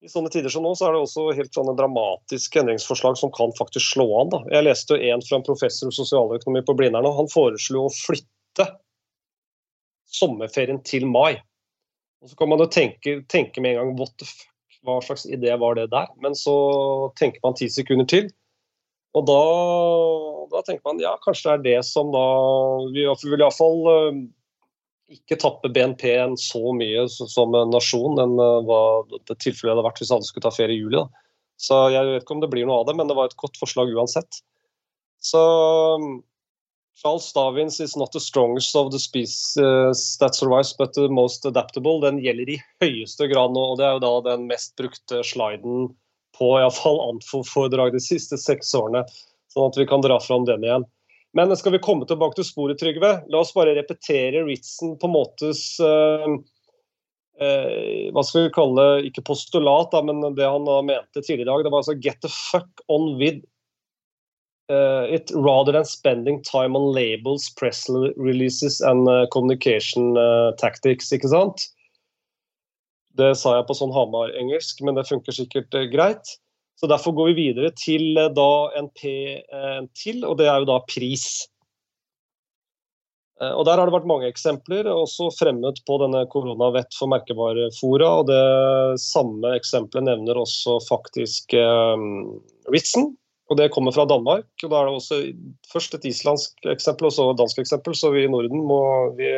i 0.00 0.08
sånne 0.08 0.30
tider 0.32 0.50
som 0.50 0.64
nå, 0.64 0.72
så 0.74 0.88
er 0.88 0.96
det 0.96 1.04
også 1.04 1.26
helt 1.36 1.54
sånne 1.54 1.76
dramatiske 1.76 2.62
endringsforslag 2.62 3.18
som 3.20 3.32
kan 3.36 3.52
faktisk 3.58 3.94
slå 3.94 4.08
an. 4.22 4.34
da. 4.34 4.42
Jeg 4.56 4.66
leste 4.66 4.96
jo 4.96 5.12
en 5.12 5.22
fra 5.26 5.38
en 5.38 5.46
professor 5.46 5.92
i 5.92 5.98
sosialøkonomi 5.98 6.64
på 6.66 6.78
Blindern, 6.78 7.10
han 7.14 7.30
foreslo 7.30 7.86
å 7.86 7.94
flytte 7.94 8.70
sommerferien 10.10 10.80
til 10.82 11.06
mai. 11.06 11.36
Og 12.20 12.32
Så 12.32 12.36
kan 12.36 12.50
man 12.50 12.60
jo 12.60 12.66
tenke, 12.72 13.20
tenke 13.28 13.62
med 13.62 13.76
en 13.76 13.84
gang 13.84 13.98
what 14.00 14.16
the 14.18 14.26
fuck 14.26 14.49
hva 14.86 15.00
slags 15.04 15.26
idé 15.28 15.54
var 15.60 15.76
det 15.76 15.90
der? 15.92 16.08
Men 16.24 16.36
så 16.38 16.54
tenker 17.20 17.42
man 17.44 17.56
ti 17.58 17.68
sekunder 17.72 18.08
til. 18.08 18.30
Og 19.18 19.26
da, 19.26 19.40
da, 20.52 20.62
tenker 20.66 20.84
man 20.86 21.00
ja, 21.02 21.16
kanskje 21.24 21.50
det 21.50 21.56
er 21.56 21.64
det 21.64 21.88
som 21.88 22.12
da 22.14 22.22
Vi 22.94 23.02
vil 23.26 23.42
iallfall 23.42 23.80
eh, 23.90 24.20
ikke 25.16 25.40
tappe 25.42 25.72
BNP-en 25.74 26.36
så 26.38 26.70
mye 26.76 27.08
som 27.10 27.56
en 27.58 27.72
nasjon 27.74 28.20
enn 28.22 28.36
uh, 28.38 28.60
hva 28.62 28.82
det 29.10 29.40
tilfellet 29.42 29.74
hadde 29.74 29.86
vært 29.88 29.98
hvis 29.98 30.12
alle 30.14 30.28
skulle 30.28 30.46
ta 30.46 30.54
ferie 30.54 30.78
i 30.78 30.84
juli. 30.84 31.00
Da. 31.00 31.26
Så 31.60 31.80
jeg 31.90 32.06
vet 32.06 32.22
ikke 32.22 32.36
om 32.36 32.44
det 32.44 32.52
blir 32.52 32.68
noe 32.68 32.84
av 32.84 32.86
det, 32.88 32.94
men 33.00 33.10
det 33.10 33.16
var 33.18 33.28
et 33.28 33.40
godt 33.40 33.58
forslag 33.58 33.90
uansett. 33.90 34.38
Så 35.20 35.40
Charles 37.02 37.32
Darwins 37.32 37.80
is 37.80 37.96
not 37.96 38.12
the 38.12 38.20
strongest 38.20 38.76
of 38.76 38.92
the 38.92 38.98
species 38.98 39.56
uh, 39.56 39.92
that 40.20 40.34
survives, 40.34 40.74
but 40.76 40.92
the 40.92 41.08
most 41.08 41.46
adaptable. 41.46 42.00
Den 42.00 42.20
gjelder 42.20 42.50
i 42.52 42.58
høyeste 42.82 43.28
grad 43.30 43.54
nå, 43.56 43.62
og 43.72 43.78
det 43.80 43.86
er 43.86 43.94
jo 43.96 44.02
da 44.04 44.12
den 44.28 44.44
mest 44.50 44.74
brukte 44.76 45.22
sliden 45.24 45.88
på 46.36 46.50
iallfall 46.58 47.00
Anfo-foredrag 47.06 47.94
de 47.96 48.02
siste 48.04 48.36
seks 48.40 48.74
årene. 48.76 49.06
Sånn 49.52 49.70
at 49.70 49.78
vi 49.80 49.86
kan 49.88 50.04
dra 50.04 50.18
fram 50.20 50.44
den 50.48 50.66
igjen. 50.66 50.84
Men 51.36 51.54
skal 51.56 51.72
vi 51.72 51.80
komme 51.82 52.04
tilbake 52.10 52.36
til 52.36 52.48
sporet, 52.48 52.80
Trygve? 52.80 53.14
La 53.32 53.40
oss 53.40 53.54
bare 53.54 53.76
repetere 53.78 54.42
Ritzen 54.44 54.96
på 55.00 55.08
måtes 55.08 55.62
uh, 55.80 56.26
uh, 57.40 58.06
Hva 58.10 58.24
skal 58.26 58.48
vi 58.48 58.54
kalle 58.56 58.86
Ikke 59.06 59.22
postulat, 59.28 59.92
da, 59.94 60.02
men 60.04 60.34
det 60.36 60.48
han 60.48 60.66
mente 60.66 61.22
tidligere 61.22 61.46
i 61.46 61.50
dag. 61.52 61.64
Det 61.64 61.72
var 61.72 61.84
altså 61.84 61.96
'get 61.96 62.20
the 62.20 62.32
fuck 62.34 62.84
on 62.88 63.14
with 63.22 63.40
uh, 64.70 65.04
it 65.10 65.30
rather 65.34 65.72
than 65.72 65.84
spending 65.84 66.42
time 66.42 66.76
on 66.76 66.94
labels, 66.94 67.50
press 67.50 67.88
releases 68.16 68.80
and 68.80 69.08
uh, 69.08 69.26
communication 69.32 70.16
uh, 70.16 70.52
tactics. 70.58 71.12
ikke 71.12 71.28
sant? 71.28 71.66
Det 73.18 73.34
sa 73.36 73.56
jeg 73.58 73.66
på 73.66 73.76
sånn 73.76 73.92
Hamar-engelsk, 73.92 74.80
men 74.86 74.94
det 74.96 75.08
funker 75.10 75.34
sikkert 75.34 75.74
greit. 75.92 76.36
Så 76.78 76.88
Derfor 76.88 77.12
går 77.12 77.32
vi 77.32 77.50
videre 77.50 77.72
til 77.76 78.14
da 78.16 78.52
en 78.78 78.86
P 78.96 79.10
til, 79.98 80.22
og 80.24 80.38
det 80.38 80.46
er 80.48 80.62
jo 80.62 80.68
da 80.70 80.78
pris. 80.88 81.26
Og 83.40 83.66
Der 83.66 83.76
har 83.76 83.88
det 83.88 83.92
vært 83.92 84.08
mange 84.08 84.30
eksempler, 84.30 84.88
også 84.88 85.28
fremmet 85.36 85.82
på 85.88 85.98
denne 86.00 86.22
koronavett 86.32 86.96
for 86.96 87.10
merkevarefora. 87.12 88.08
og 88.22 88.30
Det 88.30 89.00
samme 89.02 89.52
eksempelet 89.58 90.08
nevner 90.08 90.40
også 90.40 90.78
faktisk 90.86 91.52
eh, 91.56 92.06
Ritzen, 92.72 93.10
og 93.50 93.58
det 93.58 93.70
kommer 93.74 93.94
fra 93.94 94.06
Danmark. 94.06 94.46
og 94.62 94.70
Da 94.70 94.80
er 94.80 94.86
det 94.86 94.98
også 94.98 95.20
først 95.72 95.96
et 95.98 96.06
islandsk 96.12 96.70
eksempel 96.70 97.08
og 97.08 97.14
så 97.16 97.30
et 97.30 97.40
dansk 97.40 97.58
eksempel, 97.58 97.96
så 97.98 98.12
vi 98.14 98.24
i 98.24 98.30
Norden 98.30 98.62
må 98.66 98.82
vi, 99.18 99.30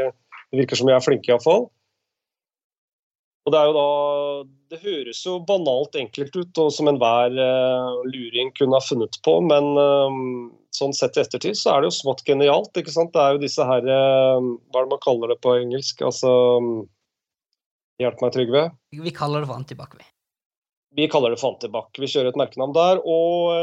Det 0.52 0.60
virker 0.60 0.76
som 0.76 0.86
vi 0.86 0.92
er 0.92 1.00
flinke, 1.00 1.32
iallfall. 1.32 1.70
Og 3.42 3.52
det 3.52 3.58
er 3.58 3.70
jo 3.70 3.74
da 3.74 3.86
Det 4.70 4.80
høres 4.82 5.22
jo 5.26 5.38
banalt 5.48 5.96
enkelt 5.96 6.36
ut, 6.36 6.58
og 6.58 6.72
som 6.72 6.88
enhver 6.88 7.32
uh, 7.36 8.04
luring 8.08 8.52
kunne 8.56 8.76
ha 8.76 8.84
funnet 8.84 9.18
på, 9.24 9.34
men 9.44 9.76
uh, 9.76 10.48
sånn 10.72 10.94
sett 10.96 11.18
i 11.18 11.20
ettertid 11.24 11.58
så 11.58 11.74
er 11.74 11.82
det 11.82 11.90
jo 11.90 11.98
smått 11.98 12.24
genialt. 12.24 12.72
ikke 12.76 12.92
sant? 12.94 13.12
Det 13.12 13.20
er 13.20 13.36
jo 13.36 13.42
disse 13.42 13.66
her 13.68 13.84
uh, 13.84 14.40
Hva 14.72 14.80
er 14.80 14.86
det 14.86 14.94
man 14.94 15.04
kaller 15.04 15.32
det 15.32 15.40
på 15.44 15.56
engelsk? 15.58 16.00
Altså 16.04 16.32
Hjelp 18.00 18.24
meg, 18.24 18.32
Trygve. 18.34 18.62
Vi 19.04 19.12
kaller 19.14 19.44
det 19.44 19.48
for 19.50 19.60
antibac, 19.60 19.92
vi. 19.96 20.06
Vi 20.96 21.08
kaller 21.08 21.32
det 21.32 21.40
Fantebakk. 21.40 21.94
Vi 21.96 22.10
kjører 22.10 22.32
et 22.32 22.40
merkenavn 22.40 22.74
der. 22.76 23.00
og 23.00 23.54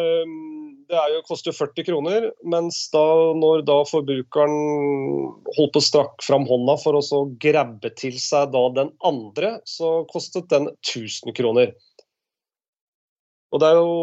det 0.90 1.02
jo, 1.14 1.20
koster 1.28 1.54
40 1.54 1.86
kroner, 1.86 2.24
mens 2.50 2.80
da, 2.94 3.04
når 3.38 3.62
da 3.68 3.76
forbrukeren 3.86 4.56
holdt 5.58 5.76
på 5.76 5.84
strakk 5.86 6.24
fram 6.26 6.48
hånda 6.50 6.80
for 6.82 6.98
å 6.98 7.04
så 7.06 7.22
grabbe 7.42 7.92
til 8.00 8.18
seg 8.22 8.50
da 8.56 8.64
den 8.74 8.90
andre, 9.06 9.60
så 9.70 10.00
kostet 10.10 10.50
den 10.50 10.72
1000 10.82 11.36
kroner. 11.38 11.76
Og 13.54 13.62
det 13.62 13.70
er 13.70 13.80
jo, 13.80 13.94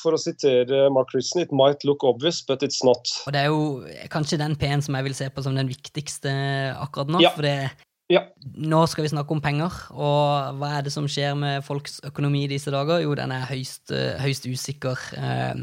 for 0.00 0.14
å 0.14 0.22
sitere 0.22 0.86
Mark 0.94 1.12
Christen, 1.12 1.44
it 1.44 1.52
might 1.54 1.84
look 1.86 2.02
obvious, 2.06 2.40
but 2.46 2.62
it's 2.66 2.82
not. 2.86 3.10
Og 3.26 3.34
det 3.34 3.44
er 3.44 3.50
jo 3.50 4.06
kanskje 4.10 4.38
den 4.40 4.56
P-en 4.58 4.82
som 4.82 4.98
jeg 4.98 5.06
vil 5.06 5.18
se 5.18 5.30
på 5.34 5.44
som 5.46 5.58
den 5.58 5.70
viktigste 5.70 6.32
akkurat 6.78 7.10
nå. 7.10 7.22
Ja. 7.22 7.34
For 7.34 7.46
det, 7.46 7.70
ja. 8.10 8.24
nå 8.58 8.80
skal 8.90 9.06
vi 9.06 9.12
snakke 9.12 9.34
om 9.34 9.42
penger, 9.42 9.74
og 9.94 10.58
hva 10.58 10.72
er 10.76 10.86
det 10.86 10.92
som 10.94 11.06
skjer 11.10 11.36
med 11.38 11.64
folks 11.66 12.00
økonomi 12.06 12.44
i 12.44 12.50
disse 12.50 12.72
dager? 12.74 13.04
Jo, 13.04 13.14
den 13.18 13.32
er 13.34 13.46
høyst, 13.46 13.92
høyst 14.20 14.48
usikker. 14.50 15.04
Eh, 15.14 15.62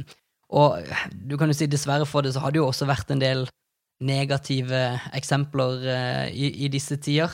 og 0.56 0.80
du 1.12 1.36
kan 1.40 1.52
jo 1.52 1.58
si 1.58 1.68
dessverre 1.68 2.08
for 2.08 2.24
det, 2.24 2.32
så 2.34 2.44
har 2.44 2.56
det 2.56 2.62
jo 2.62 2.70
også 2.70 2.88
vært 2.88 3.12
en 3.12 3.24
del 3.24 3.48
negative 4.08 4.80
eksempler 5.18 5.82
uh, 5.90 6.28
i, 6.30 6.52
i, 6.64 6.68
disse 6.70 7.00
tider. 7.02 7.34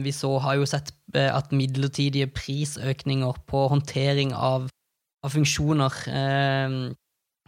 Vi 0.00 0.12
så, 0.14 0.30
har 0.44 0.56
jo 0.56 0.68
sett 0.70 0.92
at 1.18 1.50
midlertidige 1.52 2.30
prisøkninger 2.30 3.42
på 3.50 3.66
håndtering 3.68 4.30
av, 4.32 4.70
av 5.26 5.34
funksjoner 5.34 5.98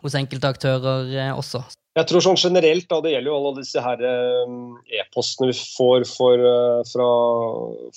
hos 0.03 0.19
enkelte 0.19 0.51
aktører 0.51 1.15
også. 1.33 1.63
Jeg 1.95 2.09
tror 2.11 2.25
sånn 2.25 2.39
generelt, 2.41 2.89
da, 2.91 2.99
Det 3.05 3.13
gjelder 3.13 3.31
jo 3.31 3.37
alle 3.39 3.61
disse 3.61 3.83
her 3.83 4.01
e-postene 4.03 5.53
vi 5.53 5.55
får 5.55 6.07
for, 6.11 6.43
fra 6.91 7.09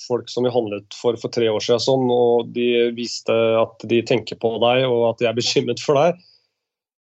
folk 0.04 0.30
som 0.30 0.46
vi 0.46 0.54
handlet 0.54 0.94
for 0.94 1.18
for 1.18 1.34
tre 1.34 1.48
år 1.50 1.64
siden. 1.64 1.82
Sånn, 1.82 2.06
og 2.14 2.52
De 2.54 2.68
viste 2.94 3.34
at 3.58 3.82
de 3.90 3.98
tenker 4.06 4.38
på 4.38 4.54
deg 4.62 4.86
og 4.86 5.08
at 5.10 5.22
de 5.22 5.30
er 5.30 5.34
bekymret 5.38 5.82
for 5.82 5.98
deg. 5.98 6.22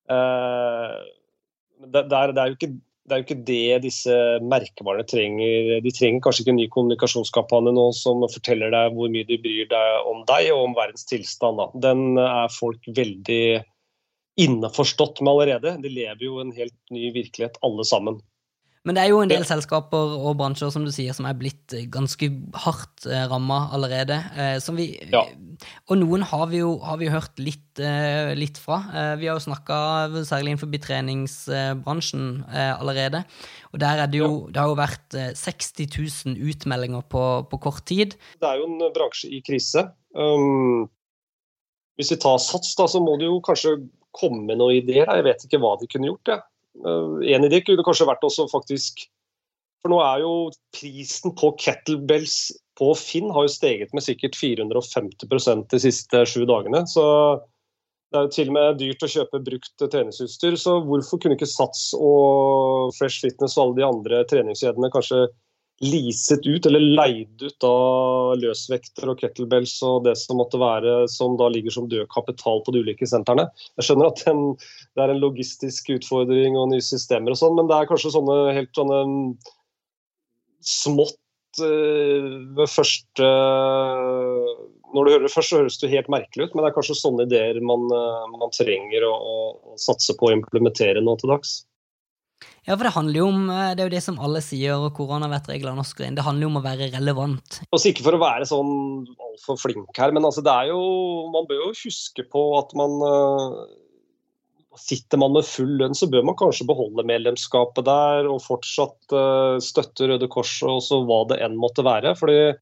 Eh, 0.09 0.97
det, 1.85 2.03
det, 2.09 2.17
er, 2.17 2.33
det, 2.33 2.41
er 2.41 2.55
ikke, 2.55 2.71
det, 2.71 3.11
er, 3.13 3.21
jo 3.21 3.25
ikke, 3.27 3.39
det 3.45 3.79
disse 3.85 4.17
merkevarene 4.41 5.05
trenger. 5.07 5.77
De 5.83 5.93
trenger 5.93 6.23
kanskje 6.25 6.43
ikke 6.43 6.53
en 6.55 6.61
ny 6.63 6.67
kommunikasjonskampanje 6.73 7.77
nå 7.77 7.87
som 7.97 8.25
forteller 8.25 8.73
deg 8.73 8.97
hvor 8.97 9.11
mye 9.13 9.27
de 9.29 9.37
bryr 9.43 9.69
deg 9.69 10.09
om 10.09 10.23
deg 10.29 10.49
og 10.55 10.65
om 10.71 10.77
verdens 10.77 11.05
tilstand. 11.09 11.61
Da. 11.61 11.69
Den 11.91 12.21
er 12.25 12.53
folk 12.57 12.89
veldig 12.89 13.43
innforstått 14.37 15.21
med 15.21 15.33
allerede. 15.33 15.75
De 15.83 15.91
lever 15.91 16.25
jo 16.27 16.39
en 16.41 16.53
helt 16.55 16.77
ny 16.93 17.11
virkelighet, 17.15 17.57
alle 17.65 17.85
sammen. 17.87 18.21
Men 18.87 18.95
det 18.95 19.03
er 19.03 19.11
jo 19.11 19.19
en 19.19 19.31
del 19.31 19.43
selskaper 19.43 20.13
og 20.15 20.37
bransjer 20.39 20.69
som 20.71 20.85
du 20.87 20.93
sier, 20.95 21.11
som 21.15 21.25
er 21.27 21.35
blitt 21.35 21.73
eh, 21.75 21.89
ganske 21.91 22.29
hardt 22.63 23.03
eh, 23.09 23.25
ramma 23.27 23.65
allerede. 23.75 24.15
Eh, 24.39 24.69
vi, 24.77 24.85
ja. 25.11 25.25
Og 25.91 25.99
noen 25.99 26.23
har 26.29 26.45
vi 26.53 26.61
jo, 26.61 26.77
har 26.85 26.99
vi 27.01 27.09
hørt 27.11 27.41
litt, 27.41 27.81
litt, 28.37 28.59
fra. 28.61 28.77
Vi 29.19 29.27
har 29.27 29.37
jo 29.37 29.43
snakka 29.43 29.77
særlig 30.25 30.53
innenfor 30.53 30.69
treningsbransjen 30.85 32.27
allerede. 32.53 33.23
Og 33.73 33.81
der 33.81 34.03
er 34.03 34.11
det 34.11 34.21
jo, 34.21 34.29
ja. 34.45 34.53
det 34.53 34.61
har 34.61 34.71
jo 34.71 34.77
vært 34.79 35.17
60 35.41 35.89
000 36.37 36.51
utmeldinger 36.53 37.03
på, 37.09 37.23
på, 37.49 37.59
kort 37.65 37.83
tid. 37.89 38.15
Det 38.37 38.49
er 38.49 38.61
jo 38.61 38.69
en 38.69 38.93
bransje 38.93 39.33
i 39.33 39.41
krise. 39.45 39.87
Um, 40.13 40.87
hvis 41.97 42.13
vi 42.13 42.19
tar 42.21 42.37
Sats, 42.41 42.75
da, 42.77 42.85
så 42.89 43.01
må 43.03 43.17
det 43.17 43.27
jo 43.27 43.41
kanskje 43.45 43.79
komme 44.15 44.45
med 44.47 44.61
noen 44.61 44.79
ideer. 44.79 45.09
Jeg 45.09 45.25
vet 45.27 45.45
ikke 45.47 45.59
hva 45.63 45.75
de 45.81 45.89
kunne 45.91 46.11
gjort. 46.11 46.31
Ja. 46.33 46.39
Uh, 46.85 47.19
en 47.33 47.47
idé 47.47 47.61
kunne 47.65 47.85
kanskje 47.85 48.05
vært 48.05 48.25
også 48.27 48.45
faktisk 48.51 49.07
For 49.81 49.89
nå 49.89 49.97
er 50.03 50.21
jo 50.21 50.33
prisen 50.75 51.33
på 51.37 51.51
kettlebells 51.57 52.51
på 52.77 52.91
Finn 52.97 53.31
har 53.33 53.47
jo 53.47 53.53
steget 53.53 53.93
med 53.97 54.05
sikkert 54.05 54.37
450% 54.37 55.67
de 55.73 55.79
siste 55.81 56.23
sju 56.29 56.43
dagene. 56.49 56.83
Så 56.89 57.03
det 58.11 58.19
er 58.19 58.27
jo 58.27 58.33
til 58.35 58.51
og 58.51 58.55
med 58.57 58.79
dyrt 58.81 59.03
å 59.03 59.09
kjøpe 59.11 59.41
brukt 59.45 59.85
treningsutstyr. 59.93 60.57
Så 60.59 60.77
hvorfor 60.85 61.21
kunne 61.21 61.37
ikke 61.37 61.49
Sats 61.49 61.89
og 61.97 62.93
Fresh 62.97 63.23
Fitness 63.25 63.57
og 63.57 63.63
alle 63.63 63.79
de 63.79 63.87
andre 63.87 64.21
treningskjedene 64.29 64.91
kanskje 64.93 65.25
leaset 65.83 66.47
ut 66.47 66.65
eller 66.65 66.81
leid 66.81 67.43
ut 67.43 67.65
av 67.67 68.37
løsvekter 68.41 69.11
og 69.11 69.19
kettlebells 69.21 69.75
og 69.85 70.07
det 70.07 70.15
som 70.17 70.39
måtte 70.41 70.57
være 70.61 70.95
som 71.11 71.35
da 71.37 71.51
ligger 71.53 71.75
som 71.75 71.89
død 71.91 72.07
kapital 72.13 72.63
på 72.65 72.73
de 72.73 72.81
ulike 72.85 73.09
sentrene. 73.09 73.45
Jeg 73.77 73.89
skjønner 73.89 74.09
at 74.09 74.23
den, 74.25 74.41
det 74.97 75.05
er 75.05 75.13
en 75.13 75.21
logistisk 75.21 75.93
utfordring 75.99 76.57
og 76.57 76.71
nye 76.73 76.85
systemer 76.85 77.35
og 77.35 77.41
sånn, 77.41 77.55
men 77.59 77.69
det 77.69 77.77
er 77.77 77.91
kanskje 77.91 78.15
sånne 78.17 78.57
helt 78.57 78.73
sånne 78.77 79.05
smått 80.65 81.21
Eh, 81.57 82.25
ved 82.57 82.69
første 82.69 83.27
Når 84.93 85.05
du 85.05 85.11
hører 85.11 85.25
det 85.25 85.33
først, 85.33 85.51
så 85.51 85.61
høres 85.61 85.79
det 85.81 85.91
helt 85.91 86.09
merkelig 86.11 86.47
ut, 86.47 86.53
men 86.53 86.63
det 86.63 86.69
er 86.69 86.75
kanskje 86.77 86.97
sånne 86.99 87.25
ideer 87.27 87.59
man, 87.65 87.87
eh, 87.91 88.27
man 88.37 88.53
trenger 88.55 89.03
å, 89.07 89.15
å, 89.17 89.73
satse 89.81 90.15
på 90.19 90.29
å 90.29 90.35
implementere 90.37 91.03
nå 91.03 91.17
til 91.19 91.33
dags. 91.33 91.57
Ja, 92.67 92.75
for 92.75 92.83
det 92.83 92.93
handler 92.97 93.21
jo 93.21 93.29
om 93.31 93.47
eh, 93.53 93.71
Det 93.77 93.83
er 93.83 93.87
jo 93.87 93.95
det 93.95 94.03
som 94.03 94.19
alle 94.23 94.41
sier, 94.43 94.75
og 94.75 94.91
koronavettreglene 94.97 95.83
også 95.83 96.01
går 96.01 96.09
inn. 96.09 96.19
Det 96.19 96.25
handler 96.27 96.47
jo 96.47 96.51
om 96.51 96.59
å 96.59 96.65
være 96.65 96.91
relevant. 96.91 97.61
Også 97.71 97.93
ikke 97.93 98.05
for 98.05 98.17
å 98.17 98.21
være 98.21 98.47
sånn 98.49 98.71
altfor 99.29 99.59
flink 99.61 99.99
her, 99.99 100.13
men 100.15 100.27
altså 100.27 100.43
det 100.45 100.53
er 100.53 100.71
jo 100.73 100.81
Man 101.33 101.47
bør 101.49 101.69
jo 101.69 101.73
huske 101.85 102.27
på 102.27 102.47
at 102.59 102.75
man 102.77 102.97
Sitter 104.77 105.17
man 105.17 105.33
med 105.33 105.47
full 105.47 105.71
lønn, 105.79 105.95
så 105.97 106.05
bør 106.11 106.21
man 106.27 106.37
kanskje 106.37 106.67
beholde 106.69 107.05
medlemskapet 107.07 107.87
der 107.87 108.27
og 108.29 108.43
fortsatt 108.45 109.15
uh, 109.15 109.57
støtte 109.63 110.05
Røde 110.11 110.27
Kors 110.29 110.51
og 110.61 110.83
så 110.85 110.99
hva 111.01 111.23
det 111.31 111.39
enn 111.41 111.57
måtte 111.57 111.81
være. 111.81 112.13
fordi 112.19 112.53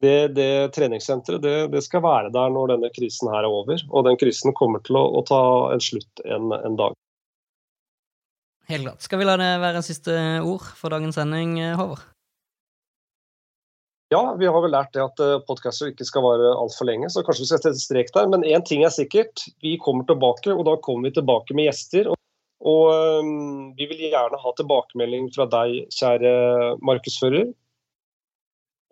det, 0.00 0.32
det 0.36 0.72
treningssenteret 0.76 1.42
det, 1.44 1.56
det, 1.72 1.82
skal 1.84 2.02
være 2.04 2.32
der 2.32 2.52
når 2.52 2.72
denne 2.72 2.88
krisen 2.96 3.28
her 3.32 3.44
er 3.44 3.52
over. 3.52 3.84
Og 3.90 4.08
den 4.08 4.16
krisen 4.20 4.56
kommer 4.56 4.80
til 4.84 4.96
å, 4.96 5.04
å 5.20 5.22
ta 5.28 5.42
en 5.74 5.84
slutt 5.84 6.24
en, 6.24 6.52
en 6.56 6.80
dag. 6.80 6.96
Helt 8.66 8.82
klart. 8.82 9.02
Skal 9.04 9.22
vi 9.22 9.28
la 9.28 9.38
det 9.38 9.52
være 9.62 9.84
siste 9.86 10.12
ord 10.42 10.66
for 10.74 10.90
dagens 10.94 11.18
sending, 11.18 11.58
Håvard? 11.78 12.02
Ja, 14.14 14.36
vi 14.38 14.46
har 14.46 14.62
vel 14.62 14.70
lært 14.70 14.92
det 14.94 15.02
at 15.02 15.20
eh, 15.22 15.40
podkaster 15.48 15.90
ikke 15.90 16.06
skal 16.06 16.22
vare 16.22 16.52
altfor 16.54 16.86
lenge, 16.86 17.08
så 17.10 17.24
kanskje 17.26 17.42
vi 17.42 17.48
skal 17.48 17.62
sette 17.64 17.82
strek 17.82 18.12
der. 18.14 18.28
Men 18.30 18.46
én 18.46 18.62
ting 18.66 18.84
er 18.86 18.94
sikkert, 18.94 19.42
vi 19.64 19.74
kommer 19.82 20.06
tilbake, 20.06 20.52
og 20.54 20.62
da 20.68 20.76
kommer 20.82 21.10
vi 21.10 21.16
tilbake 21.16 21.56
med 21.58 21.66
gjester. 21.66 22.12
Og, 22.12 22.20
og 22.70 22.84
um, 22.94 23.72
vi 23.78 23.88
vil 23.90 24.04
gjerne 24.06 24.38
ha 24.38 24.52
tilbakemelding 24.58 25.26
fra 25.34 25.48
deg, 25.50 25.90
kjære 25.98 26.30
markedsfører, 26.86 27.50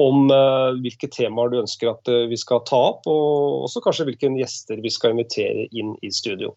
om 0.03 0.27
uh, 0.35 0.75
hvilke 0.83 1.07
temaer 1.15 1.53
du 1.53 1.61
ønsker 1.61 1.93
at 1.93 2.11
uh, 2.11 2.25
vi 2.27 2.39
skal 2.41 2.65
ta 2.67 2.83
opp, 2.91 3.07
og 3.07 3.69
også 3.69 3.85
kanskje 3.87 4.09
hvilke 4.11 4.35
gjester 4.35 4.83
vi 4.83 4.91
skal 4.91 5.15
invitere 5.15 5.69
inn 5.71 5.95
i 6.03 6.11
studio. 6.11 6.57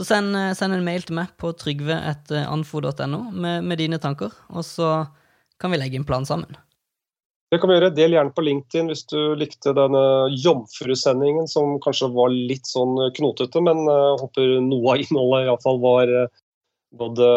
Så 0.00 0.06
send, 0.08 0.32
send 0.56 0.72
en 0.72 0.84
mail 0.86 1.02
til 1.04 1.18
meg 1.18 1.34
på 1.36 1.50
trygve.anfo.no 1.60 3.18
med, 3.36 3.66
med 3.68 3.76
dine 3.82 3.98
tanker, 4.00 4.32
og 4.48 4.64
så 4.64 5.02
kan 5.60 5.74
vi 5.74 5.80
legge 5.82 6.00
en 6.00 6.06
plan 6.08 6.24
sammen. 6.24 6.56
Det 7.52 7.58
kan 7.60 7.68
vi 7.68 7.76
gjøre. 7.76 7.90
Del 7.92 8.16
gjerne 8.16 8.32
på 8.32 8.46
LinkedIn 8.46 8.88
hvis 8.88 9.04
du 9.12 9.18
likte 9.36 9.74
denne 9.76 10.00
jomfrusendingen 10.40 11.50
som 11.52 11.76
kanskje 11.84 12.08
var 12.16 12.32
litt 12.32 12.64
sånn 12.70 12.96
knotete, 13.18 13.60
men 13.60 13.84
jeg 13.84 14.16
håper 14.22 14.56
noe 14.64 14.94
av 14.94 15.04
innholdet 15.04 15.50
iallfall 15.50 15.84
var 15.84 16.16
både 16.96 17.30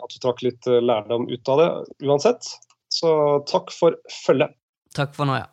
at 0.00 0.16
du 0.16 0.20
trakk 0.24 0.40
litt 0.48 0.72
lærdom 0.72 1.28
ut 1.28 1.52
av 1.52 1.60
det 1.60 1.70
uansett. 2.08 2.54
Så 2.88 3.12
takk 3.52 3.68
for 3.76 4.00
følget. 4.24 4.56
Takk 4.96 5.12
for 5.18 5.28
nå, 5.28 5.42
ja. 5.44 5.51